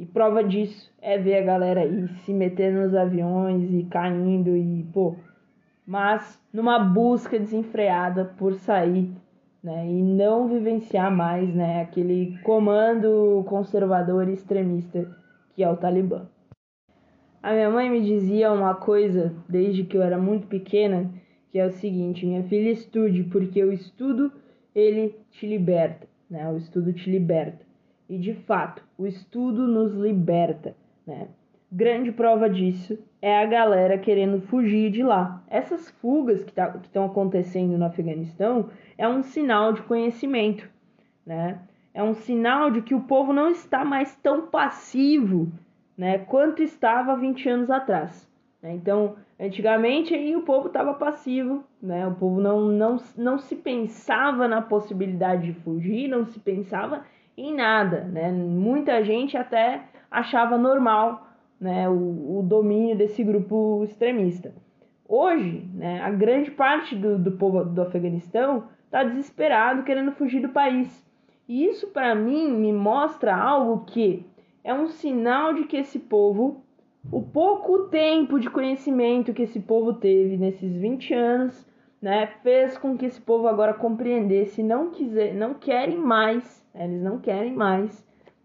E 0.00 0.06
prova 0.06 0.42
disso 0.42 0.90
é 1.02 1.18
ver 1.18 1.36
a 1.36 1.44
galera 1.44 1.82
aí 1.82 2.08
se 2.24 2.32
metendo 2.32 2.80
nos 2.80 2.94
aviões 2.94 3.70
e 3.70 3.84
caindo 3.84 4.56
e, 4.56 4.82
pô, 4.94 5.14
mas 5.86 6.42
numa 6.50 6.78
busca 6.78 7.38
desenfreada 7.38 8.24
por 8.38 8.54
sair 8.54 9.12
né, 9.62 9.86
e 9.86 10.02
não 10.02 10.48
vivenciar 10.48 11.14
mais 11.14 11.54
né, 11.54 11.82
aquele 11.82 12.38
comando 12.42 13.44
conservador 13.46 14.26
e 14.26 14.32
extremista 14.32 15.06
que 15.54 15.62
é 15.62 15.70
o 15.70 15.76
Talibã. 15.76 16.26
A 17.42 17.52
minha 17.52 17.70
mãe 17.70 17.90
me 17.90 18.00
dizia 18.00 18.50
uma 18.50 18.74
coisa 18.74 19.34
desde 19.46 19.84
que 19.84 19.98
eu 19.98 20.02
era 20.02 20.16
muito 20.16 20.46
pequena, 20.46 21.12
que 21.50 21.58
é 21.58 21.66
o 21.66 21.72
seguinte: 21.72 22.24
minha 22.24 22.42
filha, 22.44 22.70
estude, 22.70 23.24
porque 23.24 23.62
o 23.62 23.70
estudo 23.70 24.32
ele 24.74 25.14
te 25.30 25.46
liberta, 25.46 26.06
né? 26.30 26.48
O 26.48 26.56
estudo 26.56 26.90
te 26.90 27.10
liberta. 27.10 27.69
E 28.10 28.18
de 28.18 28.34
fato, 28.34 28.84
o 28.98 29.06
estudo 29.06 29.68
nos 29.68 29.94
liberta, 29.94 30.74
né? 31.06 31.28
Grande 31.70 32.10
prova 32.10 32.50
disso 32.50 32.98
é 33.22 33.38
a 33.38 33.46
galera 33.46 33.96
querendo 33.96 34.40
fugir 34.40 34.90
de 34.90 35.00
lá. 35.00 35.40
Essas 35.48 35.88
fugas 36.02 36.42
que 36.42 36.52
tá, 36.52 36.76
estão 36.82 37.04
acontecendo 37.04 37.78
no 37.78 37.84
Afeganistão 37.84 38.68
é 38.98 39.06
um 39.06 39.22
sinal 39.22 39.72
de 39.72 39.82
conhecimento, 39.82 40.68
né? 41.24 41.60
É 41.94 42.02
um 42.02 42.14
sinal 42.14 42.72
de 42.72 42.82
que 42.82 42.96
o 42.96 43.02
povo 43.02 43.32
não 43.32 43.48
está 43.48 43.84
mais 43.84 44.16
tão 44.16 44.48
passivo, 44.48 45.46
né, 45.96 46.18
quanto 46.18 46.64
estava 46.64 47.16
20 47.16 47.48
anos 47.48 47.70
atrás. 47.70 48.28
Né? 48.62 48.74
Então, 48.74 49.16
antigamente 49.38 50.14
aí 50.14 50.36
o 50.36 50.42
povo 50.42 50.68
estava 50.68 50.94
passivo, 50.94 51.64
né? 51.82 52.06
O 52.06 52.14
povo 52.14 52.40
não, 52.40 52.60
não, 52.60 52.96
não 53.16 53.38
se 53.38 53.56
pensava 53.56 54.46
na 54.46 54.60
possibilidade 54.60 55.52
de 55.52 55.60
fugir, 55.60 56.08
não 56.08 56.26
se 56.26 56.38
pensava 56.38 57.04
em 57.36 57.54
nada, 57.54 58.04
né? 58.04 58.30
Muita 58.30 59.02
gente 59.02 59.36
até 59.36 59.82
achava 60.10 60.58
normal 60.58 61.26
né, 61.60 61.88
o, 61.88 62.38
o 62.38 62.42
domínio 62.42 62.96
desse 62.96 63.22
grupo 63.22 63.84
extremista. 63.84 64.52
Hoje, 65.06 65.68
né, 65.74 66.00
a 66.00 66.10
grande 66.10 66.50
parte 66.50 66.96
do, 66.96 67.18
do 67.18 67.32
povo 67.32 67.64
do 67.64 67.82
Afeganistão 67.82 68.68
está 68.84 69.04
desesperado, 69.04 69.82
querendo 69.82 70.12
fugir 70.12 70.40
do 70.40 70.48
país. 70.48 71.04
E 71.48 71.66
isso, 71.66 71.88
para 71.88 72.14
mim, 72.14 72.50
me 72.52 72.72
mostra 72.72 73.34
algo 73.34 73.84
que 73.84 74.24
é 74.62 74.72
um 74.72 74.88
sinal 74.88 75.52
de 75.52 75.64
que 75.64 75.76
esse 75.76 75.98
povo, 75.98 76.62
o 77.10 77.22
pouco 77.22 77.88
tempo 77.88 78.38
de 78.38 78.50
conhecimento 78.50 79.32
que 79.32 79.42
esse 79.42 79.60
povo 79.60 79.94
teve 79.94 80.36
nesses 80.36 80.74
20 80.76 81.14
anos, 81.14 81.66
né, 82.00 82.26
fez 82.42 82.76
com 82.76 82.96
que 82.96 83.06
esse 83.06 83.20
povo 83.20 83.46
agora 83.46 83.74
compreendesse, 83.74 84.62
não 84.62 84.90
quiser, 84.90 85.34
não 85.34 85.54
querem 85.54 85.98
mais, 85.98 86.64
né, 86.74 86.84
eles 86.84 87.02
não 87.02 87.18
querem 87.18 87.54
mais 87.54 88.04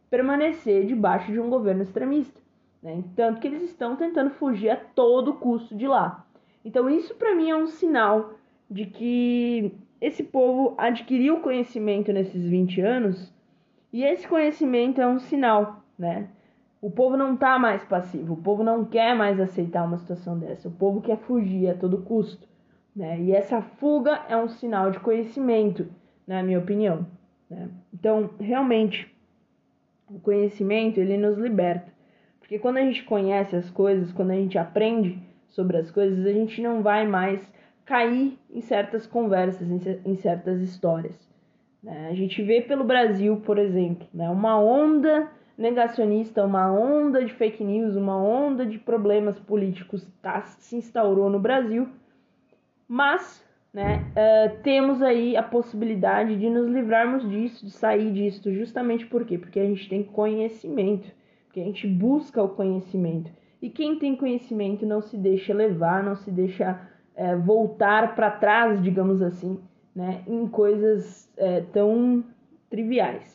permanecer 0.10 0.86
debaixo 0.86 1.32
de 1.32 1.39
um 1.39 1.50
governo 1.50 1.84
extremista. 1.84 2.39
Né? 2.82 3.04
Tanto 3.15 3.41
que 3.41 3.48
eles 3.48 3.63
estão 3.63 3.96
tentando 3.96 4.30
fugir 4.32 4.70
a 4.70 4.76
todo 4.76 5.34
custo 5.34 5.76
de 5.76 5.88
lá. 5.88 6.26
Então, 6.63 6.89
isso 6.89 7.15
para 7.15 7.36
mim 7.36 7.50
é 7.50 7.56
um 7.56 7.68
sinal 7.68 8.34
de 8.70 8.86
que 8.86 9.74
esse 10.00 10.24
povo 10.24 10.76
adquiriu 10.78 11.39
conhecimento 11.39 12.12
nesses 12.12 12.44
20 12.44 12.82
anos 12.82 13.34
e 13.91 14.04
esse 14.04 14.28
conhecimento 14.28 15.00
é 15.02 15.08
um 15.08 15.20
sinal, 15.20 15.84
né? 15.98 16.30
O 16.86 16.91
povo 16.91 17.17
não 17.17 17.36
tá 17.36 17.58
mais 17.58 17.84
passivo, 17.84 18.36
o 18.36 18.38
povo 18.38 18.63
não 18.63 18.86
quer 18.86 19.15
mais 19.15 19.39
aceitar 19.39 19.84
uma 19.84 19.98
situação 19.98 20.38
dessa, 20.38 20.67
o 20.67 20.71
povo 20.71 21.02
quer 21.02 21.17
fugir 21.17 21.67
a 21.67 21.74
todo 21.74 22.04
custo, 22.04 22.48
né? 22.95 23.19
E 23.21 23.32
essa 23.32 23.60
fuga 23.60 24.24
é 24.30 24.38
um 24.38 24.48
sinal 24.48 24.91
de 24.91 25.00
conhecimento, 25.00 25.88
na 26.28 26.43
minha 26.43 26.60
opinião. 26.60 27.08
Né? 27.50 27.69
Então, 27.91 28.30
realmente, 28.39 29.12
o 30.08 30.19
conhecimento 30.19 31.00
ele 31.00 31.17
nos 31.17 31.39
liberta. 31.39 31.91
Porque 32.39 32.60
quando 32.60 32.78
a 32.78 32.82
gente 32.82 33.04
conhece 33.04 33.56
as 33.56 33.67
coisas, 33.71 34.12
quando 34.12 34.30
a 34.30 34.36
gente 34.36 34.56
aprende 34.60 35.17
sobre 35.48 35.78
as 35.78 35.89
coisas, 35.89 36.24
a 36.24 36.32
gente 36.32 36.62
não 36.62 36.84
vai 36.84 37.08
mais 37.08 37.41
cair 37.84 38.38
em 38.48 38.62
certas 38.62 39.08
conversas, 39.08 39.67
em 40.06 40.15
certas 40.17 40.62
histórias. 40.62 41.19
Né? 41.82 42.10
A 42.12 42.13
gente 42.13 42.43
vê 42.43 42.62
pelo 42.62 42.84
Brasil, 42.84 43.38
por 43.38 43.58
exemplo, 43.58 44.06
né? 44.13 44.30
uma 44.30 44.60
onda 44.60 45.32
negacionista, 45.58 46.46
uma 46.46 46.72
onda 46.72 47.24
de 47.24 47.34
fake 47.34 47.63
news, 47.63 47.96
uma 47.96 48.18
onda 48.18 48.65
de 48.65 48.78
problemas 48.78 49.39
políticos 49.39 50.06
tá, 50.22 50.41
se 50.41 50.76
instaurou 50.76 51.30
no 51.30 51.39
Brasil, 51.39 51.88
mas 52.88 53.44
né, 53.74 54.06
uh, 54.12 54.62
temos 54.63 55.02
aí 55.02 55.36
a 55.36 55.44
possibilidade 55.44 56.38
de 56.38 56.50
nos 56.50 56.68
livrarmos 56.68 57.30
disso, 57.30 57.65
de 57.65 57.72
sair 57.72 58.12
disso, 58.12 58.54
justamente 58.54 59.06
por 59.06 59.26
quê? 59.26 59.38
Porque 59.38 59.60
a 59.60 59.65
gente 59.65 59.89
tem 59.89 60.04
conhecimento 60.04 61.12
que 61.52 61.62
a 61.62 61.63
gente 61.63 61.88
busca 61.88 62.44
o 62.44 62.50
conhecimento. 62.50 63.32
E 63.62 63.70
quem 63.70 63.98
tem 63.98 64.15
conhecimento 64.15 64.86
não 64.86 65.02
se 65.02 65.18
deixa 65.18 65.54
levar, 65.54 66.04
não 66.04 66.15
se 66.15 66.30
deixa 66.30 66.80
é, 67.15 67.36
voltar 67.36 68.13
para 68.13 68.30
trás, 68.30 68.82
digamos 68.84 69.22
assim, 69.22 69.60
né, 69.96 70.22
em 70.28 70.48
coisas 70.48 71.32
é, 71.38 71.62
tão 71.62 72.24
triviais. 72.70 73.35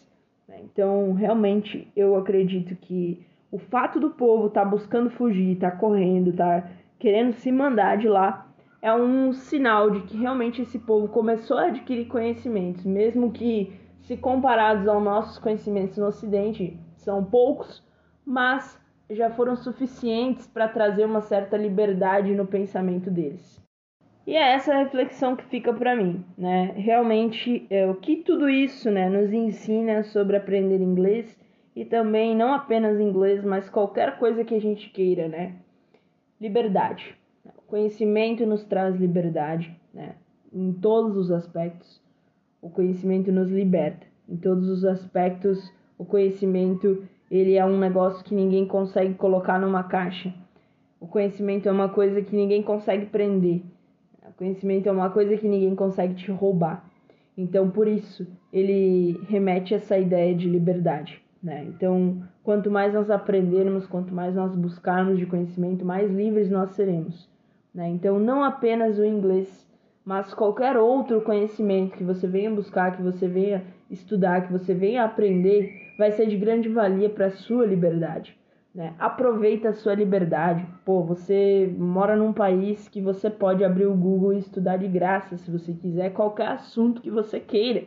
Né? 0.51 0.61
Então, 0.65 1.13
realmente, 1.13 1.91
eu 1.95 2.17
acredito 2.17 2.75
que 2.75 3.25
o 3.53 3.59
fato 3.59 4.01
do 4.01 4.11
povo 4.11 4.49
estar 4.49 4.65
tá 4.65 4.69
buscando 4.69 5.09
fugir, 5.11 5.53
estar 5.53 5.71
tá 5.71 5.77
correndo, 5.77 6.31
estar 6.31 6.63
tá 6.63 6.71
querendo 6.99 7.33
se 7.35 7.53
mandar 7.53 7.97
de 7.97 8.09
lá, 8.09 8.49
é 8.83 8.93
um 8.93 9.33
sinal 9.33 9.91
de 9.91 10.01
que 10.03 10.17
realmente 10.17 10.63
esse 10.63 10.79
povo 10.79 11.09
começou 11.09 11.57
a 11.57 11.67
adquirir 11.67 12.07
conhecimentos, 12.07 12.85
mesmo 12.85 13.31
que 13.31 13.73
se 14.03 14.17
comparados 14.17 14.89
aos 14.89 15.03
nossos 15.03 15.39
conhecimentos 15.39 15.99
no 15.99 16.07
Ocidente, 16.07 16.77
são 16.97 17.23
poucos, 17.23 17.87
mas 18.25 18.79
já 19.09 19.31
foram 19.31 19.55
suficientes 19.55 20.47
para 20.47 20.69
trazer 20.69 21.05
uma 21.05 21.21
certa 21.21 21.57
liberdade 21.57 22.35
no 22.35 22.47
pensamento 22.47 23.11
deles. 23.11 23.61
E 24.27 24.37
é 24.37 24.53
essa 24.53 24.75
reflexão 24.75 25.35
que 25.35 25.45
fica 25.47 25.73
para 25.73 25.97
mim, 25.97 26.25
né? 26.37 26.73
Realmente, 26.77 27.67
é, 27.71 27.87
o 27.89 27.95
que 27.95 28.17
tudo 28.17 28.49
isso 28.49 28.91
né, 28.91 29.09
nos 29.09 29.33
ensina 29.33 30.03
sobre 30.05 30.37
aprender 30.37 30.81
inglês 30.81 31.37
e 31.75 31.85
também 31.85 32.37
não 32.37 32.53
apenas 32.53 33.01
inglês, 33.01 33.43
mas 33.43 33.71
qualquer 33.71 34.19
coisa 34.19 34.45
que 34.45 34.55
a 34.55 34.61
gente 34.61 34.91
queira, 34.91 35.27
né? 35.27 35.57
Liberdade. 36.41 37.17
O 37.45 37.63
conhecimento 37.63 38.45
nos 38.45 38.65
traz 38.65 38.95
liberdade, 38.97 39.75
né? 39.93 40.15
Em 40.53 40.73
todos 40.73 41.17
os 41.17 41.31
aspectos. 41.31 42.01
O 42.61 42.69
conhecimento 42.69 43.33
nos 43.33 43.51
liberta. 43.51 44.07
Em 44.29 44.37
todos 44.37 44.69
os 44.69 44.85
aspectos, 44.85 45.73
o 45.99 46.05
conhecimento 46.05 47.03
ele 47.31 47.55
é 47.55 47.65
um 47.65 47.79
negócio 47.79 48.25
que 48.25 48.35
ninguém 48.35 48.67
consegue 48.67 49.15
colocar 49.15 49.59
numa 49.59 49.85
caixa. 49.85 50.35
O 51.01 51.07
conhecimento 51.07 51.69
é 51.69 51.73
uma 51.73 51.89
coisa 51.89 52.21
que 52.21 52.35
ninguém 52.35 52.63
consegue 52.63 53.07
prender. 53.07 53.63
Conhecimento 54.37 54.89
é 54.89 54.93
uma 54.93 55.11
coisa 55.11 55.37
que 55.37 55.49
ninguém 55.49 55.75
consegue 55.75 56.15
te 56.15 56.31
roubar. 56.31 56.85
Então, 57.37 57.71
por 57.71 57.89
isso, 57.89 58.27
ele 58.53 59.19
remete 59.29 59.75
a 59.75 59.79
essa 59.79 59.99
ideia 59.99 60.35
de 60.35 60.49
liberdade. 60.49 61.23
Né? 61.43 61.65
Então, 61.65 62.23
quanto 62.43 62.71
mais 62.71 62.93
nós 62.93 63.11
aprendermos, 63.11 63.87
quanto 63.87 64.15
mais 64.15 64.35
nós 64.35 64.55
buscarmos 64.55 65.19
de 65.19 65.27
conhecimento, 65.27 65.85
mais 65.85 66.11
livres 66.11 66.51
nós 66.51 66.71
seremos. 66.71 67.29
Né? 67.75 67.89
Então, 67.89 68.19
não 68.19 68.45
apenas 68.45 68.99
o 68.99 69.05
inglês, 69.05 69.67
mas 70.05 70.35
qualquer 70.35 70.77
outro 70.77 71.21
conhecimento 71.23 71.97
que 71.97 72.05
você 72.05 72.27
venha 72.27 72.51
buscar, 72.51 72.97
que 72.97 73.03
você 73.03 73.27
venha 73.27 73.65
estudar, 73.91 74.47
que 74.47 74.53
você 74.53 74.75
venha 74.75 75.05
aprender, 75.05 75.93
vai 75.97 76.13
ser 76.13 76.27
de 76.27 76.37
grande 76.37 76.69
valia 76.69 77.09
para 77.09 77.27
a 77.27 77.31
sua 77.31 77.67
liberdade. 77.67 78.37
Né? 78.75 78.95
Aproveita 78.99 79.71
a 79.71 79.73
sua 79.73 79.95
liberdade. 79.95 80.65
Pô, 80.85 81.03
você 81.03 81.73
mora 81.77 82.17
num 82.17 82.33
país 82.33 82.89
que 82.89 83.01
você 83.01 83.29
pode 83.29 83.65
abrir 83.65 83.87
o 83.87 83.97
Google 83.97 84.33
e 84.33 84.39
estudar 84.39 84.77
de 84.77 84.87
graça, 84.87 85.37
se 85.37 85.51
você 85.51 85.73
quiser, 85.73 86.11
qualquer 86.11 86.49
assunto 86.49 87.03
que 87.03 87.11
você 87.11 87.41
queira, 87.41 87.87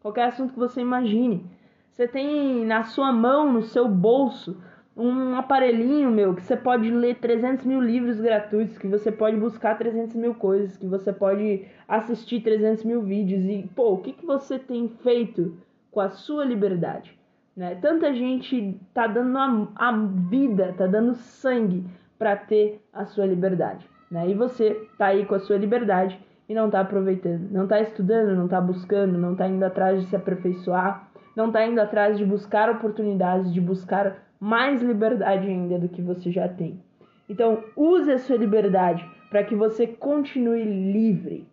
qualquer 0.00 0.24
assunto 0.24 0.54
que 0.54 0.58
você 0.58 0.80
imagine. 0.80 1.44
Você 1.90 2.08
tem 2.08 2.64
na 2.64 2.84
sua 2.84 3.12
mão, 3.12 3.52
no 3.52 3.62
seu 3.62 3.86
bolso, 3.86 4.56
um 4.96 5.36
aparelhinho, 5.36 6.10
meu, 6.10 6.34
que 6.34 6.42
você 6.42 6.56
pode 6.56 6.90
ler 6.90 7.16
300 7.16 7.66
mil 7.66 7.80
livros 7.80 8.18
gratuitos, 8.18 8.78
que 8.78 8.86
você 8.86 9.12
pode 9.12 9.36
buscar 9.36 9.76
300 9.76 10.16
mil 10.16 10.34
coisas, 10.34 10.76
que 10.78 10.86
você 10.86 11.12
pode 11.12 11.66
assistir 11.86 12.40
300 12.40 12.84
mil 12.84 13.02
vídeos. 13.02 13.44
E, 13.44 13.68
pô, 13.74 13.92
o 13.92 13.98
que, 13.98 14.12
que 14.12 14.24
você 14.24 14.58
tem 14.58 14.88
feito 15.02 15.58
com 15.90 16.00
a 16.00 16.08
sua 16.08 16.44
liberdade? 16.44 17.18
Né? 17.56 17.74
Tanta 17.76 18.12
gente 18.14 18.80
tá 18.94 19.06
dando 19.06 19.36
a, 19.36 19.68
a 19.76 19.92
vida, 20.28 20.74
tá 20.76 20.86
dando 20.86 21.14
sangue 21.14 21.84
para 22.18 22.36
ter 22.36 22.80
a 22.92 23.04
sua 23.04 23.26
liberdade. 23.26 23.86
Né? 24.10 24.30
E 24.30 24.34
você 24.34 24.88
tá 24.96 25.06
aí 25.06 25.26
com 25.26 25.34
a 25.34 25.40
sua 25.40 25.56
liberdade 25.56 26.18
e 26.48 26.54
não 26.54 26.70
tá 26.70 26.80
aproveitando, 26.80 27.50
não 27.50 27.66
tá 27.66 27.80
estudando, 27.80 28.36
não 28.36 28.48
tá 28.48 28.60
buscando, 28.60 29.18
não 29.18 29.34
tá 29.34 29.48
indo 29.48 29.64
atrás 29.64 30.00
de 30.00 30.06
se 30.08 30.16
aperfeiçoar, 30.16 31.08
não 31.34 31.50
tá 31.50 31.66
indo 31.66 31.80
atrás 31.80 32.18
de 32.18 32.24
buscar 32.24 32.70
oportunidades, 32.70 33.52
de 33.52 33.60
buscar 33.60 34.16
mais 34.38 34.82
liberdade 34.82 35.48
ainda 35.48 35.78
do 35.78 35.88
que 35.88 36.02
você 36.02 36.30
já 36.30 36.48
tem. 36.48 36.82
Então, 37.28 37.64
use 37.76 38.10
a 38.10 38.18
sua 38.18 38.36
liberdade 38.36 39.08
para 39.30 39.44
que 39.44 39.54
você 39.54 39.86
continue 39.86 40.64
livre. 40.64 41.46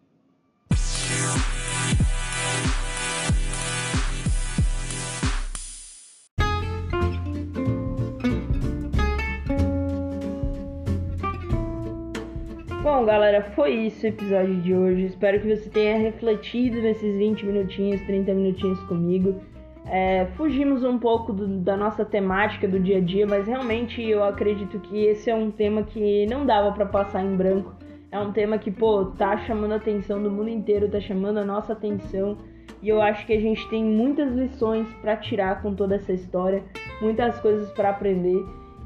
Bom, 13.00 13.06
galera, 13.06 13.42
foi 13.56 13.72
isso 13.76 14.06
o 14.06 14.10
episódio 14.10 14.58
de 14.58 14.76
hoje. 14.76 15.06
Espero 15.06 15.40
que 15.40 15.56
você 15.56 15.70
tenha 15.70 15.98
refletido 15.98 16.82
nesses 16.82 17.18
20 17.18 17.46
minutinhos, 17.46 18.02
30 18.02 18.34
minutinhos 18.34 18.78
comigo. 18.82 19.40
É, 19.86 20.26
fugimos 20.36 20.84
um 20.84 21.00
pouco 21.00 21.32
do, 21.32 21.48
da 21.60 21.78
nossa 21.78 22.04
temática 22.04 22.68
do 22.68 22.78
dia 22.78 22.98
a 22.98 23.00
dia, 23.00 23.26
mas 23.26 23.48
realmente 23.48 24.04
eu 24.04 24.22
acredito 24.22 24.78
que 24.82 25.06
esse 25.06 25.30
é 25.30 25.34
um 25.34 25.50
tema 25.50 25.84
que 25.84 26.26
não 26.26 26.46
dava 26.46 26.74
para 26.74 26.86
passar 26.86 27.24
em 27.24 27.38
branco. 27.38 27.74
É 28.12 28.20
um 28.20 28.34
tema 28.34 28.58
que, 28.58 28.70
pô, 28.70 29.06
tá 29.06 29.38
chamando 29.46 29.72
a 29.72 29.78
atenção 29.78 30.22
do 30.22 30.30
mundo 30.30 30.50
inteiro, 30.50 30.90
tá 30.90 31.00
chamando 31.00 31.38
a 31.38 31.46
nossa 31.46 31.72
atenção. 31.72 32.38
E 32.84 32.90
eu 32.90 33.02
acho 33.02 33.26
que 33.26 33.32
a 33.32 33.40
gente 33.40 33.66
tem 33.70 33.82
muitas 33.82 34.34
lições 34.34 34.86
para 35.02 35.16
tirar 35.16 35.62
com 35.62 35.74
toda 35.74 35.96
essa 35.96 36.12
história, 36.12 36.62
muitas 37.02 37.40
coisas 37.40 37.72
para 37.72 37.92
aprender. 37.92 38.44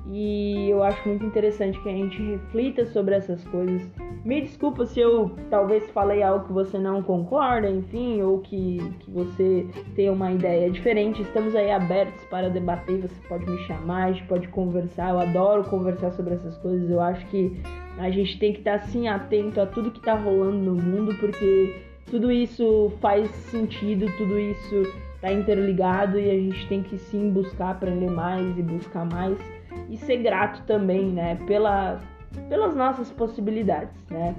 E 0.07 0.69
eu 0.69 0.83
acho 0.83 1.07
muito 1.07 1.25
interessante 1.25 1.79
que 1.81 1.89
a 1.89 1.93
gente 1.93 2.21
reflita 2.21 2.85
sobre 2.85 3.15
essas 3.15 3.43
coisas. 3.45 3.89
Me 4.23 4.39
desculpa 4.39 4.85
se 4.85 5.01
eu 5.01 5.35
talvez 5.49 5.89
falei 5.91 6.23
algo 6.23 6.45
que 6.45 6.53
você 6.53 6.77
não 6.77 7.03
concorda, 7.03 7.69
enfim, 7.69 8.21
ou 8.21 8.39
que, 8.39 8.77
que 8.99 9.11
você 9.11 9.67
tem 9.95 10.09
uma 10.09 10.31
ideia 10.31 10.71
diferente. 10.71 11.21
Estamos 11.21 11.53
aí 11.53 11.69
abertos 11.69 12.23
para 12.25 12.49
debater. 12.49 13.01
Você 13.01 13.27
pode 13.27 13.45
me 13.45 13.57
chamar, 13.65 14.05
a 14.05 14.11
gente 14.13 14.25
pode 14.25 14.47
conversar. 14.47 15.09
Eu 15.09 15.19
adoro 15.19 15.65
conversar 15.65 16.11
sobre 16.11 16.35
essas 16.35 16.57
coisas. 16.59 16.89
Eu 16.89 17.01
acho 17.01 17.25
que 17.27 17.61
a 17.97 18.09
gente 18.09 18.39
tem 18.39 18.53
que 18.53 18.59
estar 18.59 18.75
assim 18.75 19.09
atento 19.09 19.59
a 19.59 19.65
tudo 19.65 19.91
que 19.91 19.99
está 19.99 20.13
rolando 20.13 20.57
no 20.57 20.75
mundo, 20.75 21.13
porque 21.19 21.83
tudo 22.09 22.31
isso 22.31 22.93
faz 23.01 23.29
sentido, 23.29 24.05
tudo 24.17 24.39
isso 24.39 24.83
está 25.15 25.33
interligado 25.33 26.17
e 26.17 26.29
a 26.29 26.33
gente 26.33 26.67
tem 26.67 26.81
que 26.81 26.97
sim 26.97 27.29
buscar 27.29 27.71
aprender 27.71 28.09
mais 28.09 28.57
e 28.57 28.61
buscar 28.61 29.05
mais 29.05 29.37
e 29.89 29.97
ser 29.97 30.17
grato 30.17 30.63
também, 30.65 31.05
né, 31.05 31.37
pela, 31.47 31.99
pelas 32.49 32.75
nossas 32.75 33.11
possibilidades, 33.11 33.95
né? 34.09 34.35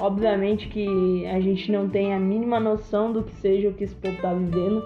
Obviamente 0.00 0.68
que 0.68 1.26
a 1.26 1.40
gente 1.40 1.70
não 1.70 1.88
tem 1.88 2.14
a 2.14 2.18
mínima 2.18 2.58
noção 2.58 3.12
do 3.12 3.22
que 3.22 3.34
seja 3.36 3.68
o 3.68 3.74
que 3.74 3.84
esse 3.84 3.94
povo 3.94 4.20
tá 4.20 4.32
vivendo 4.32 4.82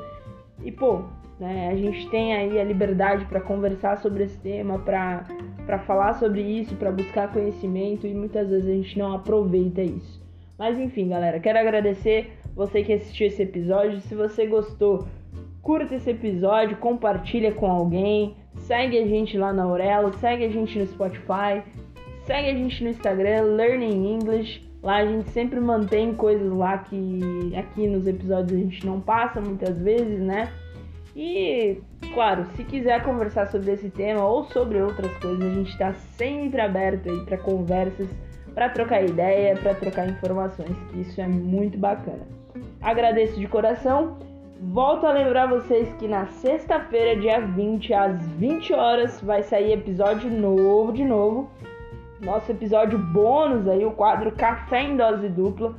e 0.65 0.73
pô, 0.73 1.03
né, 1.39 1.71
a 1.71 1.77
gente 1.77 2.09
tem 2.09 2.35
aí 2.35 2.59
a 2.59 2.65
liberdade 2.65 3.25
para 3.27 3.41
conversar 3.41 3.99
sobre 3.99 4.25
esse 4.25 4.39
tema, 4.39 4.79
para 4.79 5.79
falar 5.87 6.15
sobre 6.15 6.43
isso, 6.43 6.75
para 6.77 6.91
buscar 6.91 7.33
conhecimento 7.33 8.07
e 8.07 8.15
muitas 8.15 8.49
vezes 8.51 8.69
a 8.69 8.73
gente 8.73 8.99
não 8.99 9.15
aproveita 9.15 9.83
isso. 9.83 10.25
Mas 10.59 10.79
enfim, 10.79 11.09
galera, 11.09 11.39
quero 11.39 11.59
agradecer 11.59 12.33
você 12.55 12.83
que 12.83 12.93
assistiu 12.93 13.27
esse 13.27 13.43
episódio. 13.43 14.01
Se 14.01 14.15
você 14.15 14.47
gostou, 14.47 15.07
curta 15.63 15.95
esse 15.95 16.11
episódio, 16.11 16.79
compartilha 16.79 17.53
com 17.53 17.71
alguém, 17.71 18.35
segue 18.55 18.99
a 18.99 19.07
gente 19.07 19.37
lá 19.37 19.53
na 19.53 19.65
Aurelo, 19.65 20.15
segue 20.15 20.45
a 20.45 20.49
gente 20.49 20.79
no 20.79 20.87
Spotify, 20.87 21.63
segue 22.27 22.51
a 22.51 22.55
gente 22.55 22.83
no 22.83 22.91
Instagram, 22.91 23.43
Learning 23.43 24.15
English. 24.15 24.67
Lá 24.83 24.97
a 24.97 25.07
gente 25.07 25.31
sempre 25.31 25.59
mantém 25.59 26.15
coisas 26.15 26.53
lá 26.53 26.79
que 26.79 27.53
aqui 27.57 27.87
nos 27.87 28.07
episódios 28.07 28.53
a 28.53 28.63
gente 28.63 28.85
não 28.85 29.01
passa 29.01 29.41
muitas 29.41 29.79
vezes, 29.81 30.21
né? 30.21 30.53
E, 31.15 31.81
claro, 32.13 32.45
se 32.55 32.63
quiser 32.63 33.03
conversar 33.03 33.47
sobre 33.47 33.73
esse 33.73 33.89
tema 33.89 34.25
ou 34.25 34.45
sobre 34.45 34.83
outras 34.83 35.17
coisas, 35.17 35.43
a 35.43 35.55
gente 35.55 35.71
está 35.71 35.95
sempre 35.95 36.61
aberto 36.61 37.09
aí 37.09 37.25
para 37.25 37.39
conversas, 37.39 38.07
para 38.55 38.69
trocar 38.69 39.03
ideia, 39.03 39.57
para 39.57 39.75
trocar 39.75 40.09
informações, 40.09 40.77
que 40.91 41.01
isso 41.01 41.19
é 41.21 41.27
muito 41.27 41.79
bacana. 41.79 42.27
Agradeço 42.83 43.41
de 43.41 43.49
coração. 43.49 44.19
Volto 44.61 45.07
a 45.07 45.13
lembrar 45.13 45.47
vocês 45.47 45.93
que 45.95 46.07
na 46.07 46.27
sexta-feira, 46.27 47.19
dia 47.19 47.41
20, 47.41 47.95
às 47.95 48.27
20 48.33 48.73
horas, 48.75 49.21
vai 49.23 49.43
sair 49.43 49.73
episódio 49.73 50.31
novo 50.31 50.93
de 50.93 51.05
novo. 51.05 51.51
Nosso 52.27 52.51
episódio 52.51 52.99
bônus 52.99 53.69
aí, 53.69 53.85
o 53.85 53.93
quadro 53.93 54.33
Café 54.33 54.83
em 54.83 54.97
Dose 54.97 55.29
Dupla 55.29 55.77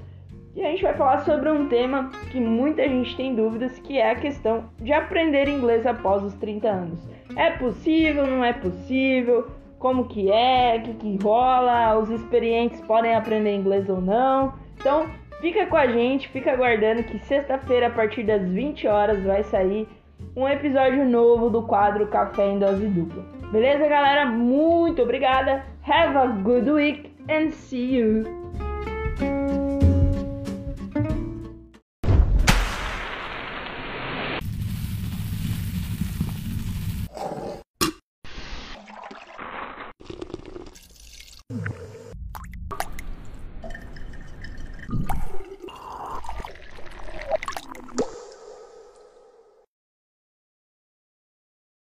e 0.56 0.64
a 0.64 0.70
gente 0.70 0.82
vai 0.82 0.94
falar 0.94 1.20
sobre 1.26 1.50
um 1.50 1.68
tema 1.68 2.10
que 2.32 2.40
muita 2.40 2.88
gente 2.88 3.18
tem 3.18 3.36
dúvidas, 3.36 3.78
que 3.80 3.98
é 3.98 4.12
a 4.12 4.16
questão 4.16 4.64
de 4.80 4.94
aprender 4.94 5.50
inglês 5.50 5.86
após 5.86 6.24
os 6.24 6.34
30 6.36 6.70
anos. 6.70 7.00
É 7.36 7.52
possível, 7.52 8.26
não 8.26 8.46
é 8.46 8.54
possível? 8.54 9.48
Como 9.78 10.06
que 10.06 10.32
é? 10.32 10.78
O 10.78 10.84
que, 10.84 10.94
que 10.94 11.18
rola? 11.22 12.00
Os 12.00 12.10
experientes 12.10 12.80
podem 12.80 13.14
aprender 13.14 13.54
inglês 13.54 13.90
ou 13.90 14.00
não? 14.00 14.54
Então, 14.80 15.06
fica 15.42 15.66
com 15.66 15.76
a 15.76 15.88
gente, 15.88 16.30
fica 16.30 16.54
aguardando 16.54 17.04
que 17.04 17.20
sexta-feira, 17.26 17.88
a 17.88 17.92
partir 17.92 18.24
das 18.24 18.48
20 18.48 18.88
horas, 18.88 19.22
vai 19.22 19.44
sair 19.44 19.86
um 20.34 20.48
episódio 20.48 21.04
novo 21.06 21.50
do 21.50 21.64
quadro 21.64 22.08
Café 22.08 22.48
em 22.48 22.58
Dose 22.58 22.88
Dupla. 22.88 23.24
Beleza, 23.52 23.86
galera? 23.86 24.26
Muito 24.26 25.02
obrigada. 25.02 25.77
Have 25.88 26.18
a 26.18 26.42
good 26.44 26.68
week 26.68 27.14
and 27.30 27.54
see 27.54 27.86
you. 27.86 28.67